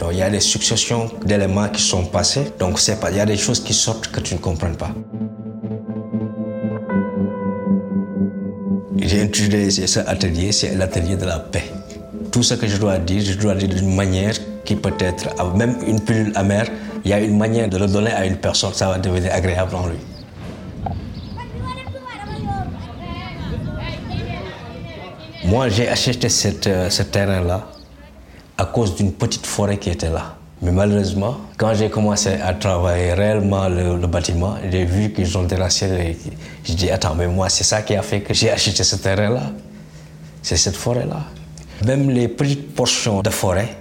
Donc 0.00 0.10
il 0.12 0.18
y 0.18 0.22
a 0.22 0.30
des 0.30 0.40
successions 0.40 1.08
d'éléments 1.24 1.68
qui 1.68 1.82
sont 1.82 2.04
passés. 2.04 2.46
Donc 2.58 2.80
il 2.86 3.16
y 3.16 3.20
a 3.20 3.26
des 3.26 3.36
choses 3.36 3.60
qui 3.62 3.74
sortent 3.74 4.08
que 4.08 4.20
tu 4.20 4.34
ne 4.34 4.40
comprends 4.40 4.74
pas. 4.74 4.90
J'ai 9.08 9.22
introduit 9.22 9.72
cet 9.72 10.06
atelier, 10.06 10.52
c'est 10.52 10.74
l'atelier 10.74 11.16
de 11.16 11.24
la 11.24 11.38
paix. 11.38 11.64
Tout 12.30 12.42
ce 12.42 12.52
que 12.52 12.66
je 12.66 12.76
dois 12.76 12.98
dire, 12.98 13.22
je 13.22 13.38
dois 13.38 13.54
dire 13.54 13.70
d'une 13.70 13.94
manière 13.94 14.34
qui 14.66 14.76
peut 14.76 14.92
être, 14.98 15.30
même 15.56 15.78
une 15.86 15.98
pilule 15.98 16.30
amère, 16.34 16.66
il 17.06 17.10
y 17.10 17.14
a 17.14 17.20
une 17.20 17.38
manière 17.38 17.70
de 17.70 17.78
le 17.78 17.86
donner 17.86 18.10
à 18.10 18.26
une 18.26 18.36
personne, 18.36 18.74
ça 18.74 18.88
va 18.88 18.98
devenir 18.98 19.32
agréable 19.32 19.74
en 19.74 19.86
lui. 19.86 19.96
Moi, 25.46 25.70
j'ai 25.70 25.88
acheté 25.88 26.28
euh, 26.66 26.90
ce 26.90 27.02
terrain-là 27.04 27.66
à 28.58 28.66
cause 28.66 28.94
d'une 28.94 29.14
petite 29.14 29.46
forêt 29.46 29.78
qui 29.78 29.88
était 29.88 30.10
là. 30.10 30.37
Mais 30.60 30.72
malheureusement, 30.72 31.38
quand 31.56 31.72
j'ai 31.74 31.88
commencé 31.88 32.30
à 32.30 32.52
travailler 32.52 33.12
réellement 33.12 33.68
le, 33.68 34.06
bâtiment, 34.06 34.56
j'ai 34.70 34.84
vu 34.84 35.12
qu'ils 35.12 35.38
ont 35.38 35.44
déraciné. 35.44 36.16
J'ai 36.64 36.74
dit, 36.74 36.90
attends, 36.90 37.14
mais 37.14 37.28
moi, 37.28 37.48
c'est 37.48 37.64
ça 37.64 37.82
qui 37.82 37.94
a 37.94 38.02
fait 38.02 38.22
que 38.22 38.34
j'ai 38.34 38.50
acheté 38.56 38.82
ce 38.82 38.96
terrain-là. 38.96 39.52
C'est 40.42 40.56
cette 40.56 40.76
forêt-là. 40.76 41.20
Même 41.86 42.10
les 42.10 42.26
petites 42.26 42.74
portions 42.74 43.22
de 43.22 43.30
forêt, 43.30 43.76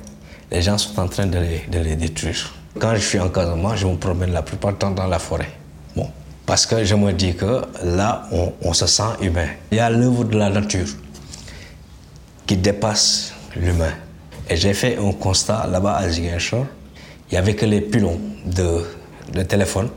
les 0.52 0.62
gens 0.62 0.78
sont 0.78 1.00
en 1.00 1.08
train 1.08 1.26
de 1.26 1.40
les, 1.40 1.96
détruire. 1.96 2.54
Quand 2.80 2.94
je 2.96 3.02
suis 3.02 3.20
en 3.20 3.30
Casamance, 3.30 3.78
je 3.80 3.88
me 3.88 3.96
promène 3.96 4.32
la 4.32 4.44
plupart 4.44 4.74
du 4.74 4.78
temps 4.78 4.92
dans 4.92 5.08
la 5.08 5.18
forêt. 5.18 5.50
Bon, 5.96 6.10
parce 6.46 6.68
que 6.68 6.84
je 6.84 6.94
me 6.94 7.12
dis 7.12 7.36
que 7.36 7.62
là, 7.84 8.28
on, 8.62 8.74
se 8.74 8.86
sent 8.86 9.04
humain. 9.22 9.48
Il 9.72 9.78
y 9.78 9.80
a 9.80 9.90
l'œuvre 9.90 10.26
de 10.26 10.38
la 10.38 10.50
nature 10.52 10.88
qui 12.46 12.56
dépasse 12.56 13.34
l'humain. 13.56 13.94
Et 14.50 14.56
j'ai 14.56 14.74
fait 14.74 14.98
un 14.98 15.12
constat 15.12 15.68
là-bas 15.70 15.96
à 15.96 16.10
Ziguinchor. 16.10 16.66
Il 17.30 17.34
n'y 17.34 17.38
avait 17.38 17.56
que 17.56 17.66
les 17.66 17.82
pylônes 17.82 18.20
de, 18.46 18.86
de 19.34 19.44
téléphone 19.44 19.90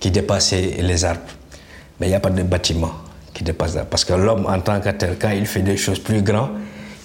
qui 0.00 0.10
dépassaient 0.10 0.76
les 0.80 1.04
arbres. 1.04 1.20
Mais 2.00 2.06
il 2.06 2.10
n'y 2.10 2.16
a 2.16 2.20
pas 2.20 2.30
de 2.30 2.42
bâtiment 2.42 2.92
qui 3.32 3.44
dépasse 3.44 3.74
là. 3.74 3.84
Parce 3.84 4.04
que 4.04 4.14
l'homme, 4.14 4.46
en 4.46 4.60
tant 4.60 4.80
que 4.80 4.90
tel, 4.90 5.16
quand 5.18 5.30
il 5.30 5.46
fait 5.46 5.62
des 5.62 5.76
choses 5.76 5.98
plus 6.00 6.22
grandes, 6.22 6.50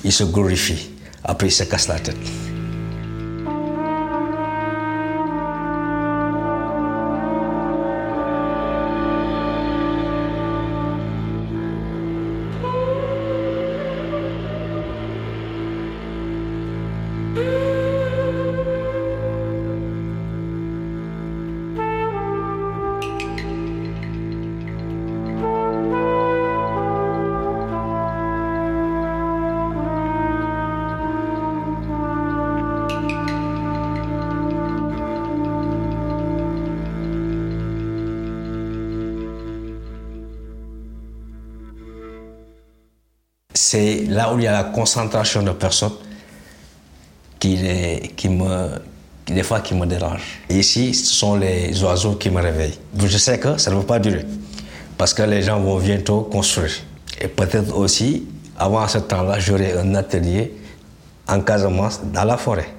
il 0.04 0.12
se 0.12 0.23
glorifie. 0.23 0.89
Après, 1.23 1.47
il 1.47 1.52
se 1.52 1.63
casse 1.63 1.88
la 1.88 1.99
tête. 1.99 2.17
C'est 43.62 44.06
là 44.06 44.34
où 44.34 44.39
il 44.39 44.45
y 44.45 44.48
a 44.48 44.54
la 44.54 44.63
concentration 44.63 45.43
de 45.43 45.52
personnes 45.52 45.91
qui, 47.39 47.58
me, 48.30 48.69
des 49.28 49.43
dérangent. 49.86 50.39
ici, 50.50 50.93
ce 50.93 51.13
sont 51.13 51.36
les 51.36 51.84
oiseaux 51.84 52.15
qui 52.15 52.30
me 52.30 52.41
réveillent. 52.41 52.80
Je 52.98 53.17
sais 53.17 53.38
que 53.38 53.58
ça 53.58 53.69
ne 53.72 53.76
va 53.76 53.84
pas 53.84 54.00
durer 54.00 54.26
parce 54.98 55.13
que 55.13 55.24
les 55.24 55.41
gens 55.41 55.60
vont 55.60 55.78
bientôt 55.78 56.22
construire. 56.22 56.72
Et 57.19 57.28
peut-être 57.28 57.76
aussi, 57.76 58.24
avant 58.58 58.88
ce 58.88 59.00
temps-là, 59.00 59.39
j'aurai 59.39 59.74
un 59.78 59.93
atelier 59.93 60.54
en 61.28 61.41
Casamance 61.41 62.00
dans 62.02 62.24
la 62.24 62.38
forêt. 62.38 62.74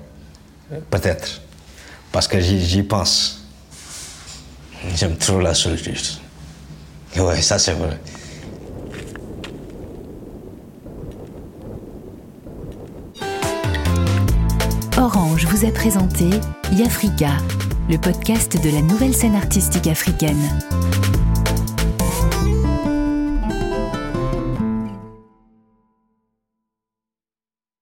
Peut-être. 0.88 1.42
Parce 2.10 2.26
que 2.26 2.40
j'y 2.40 2.82
pense. 2.84 3.44
J'aime 4.96 5.18
trop 5.18 5.40
la 5.40 5.52
solitude. 5.52 6.00
Oui, 7.16 7.42
ça 7.42 7.58
c'est 7.58 7.72
vrai. 7.72 7.98
Vous 15.60 15.66
a 15.66 15.72
présenté 15.72 16.30
Yafrika, 16.72 17.32
le 17.88 17.98
podcast 17.98 18.62
de 18.62 18.70
la 18.70 18.80
nouvelle 18.80 19.14
scène 19.14 19.34
artistique 19.34 19.88
africaine. 19.88 20.38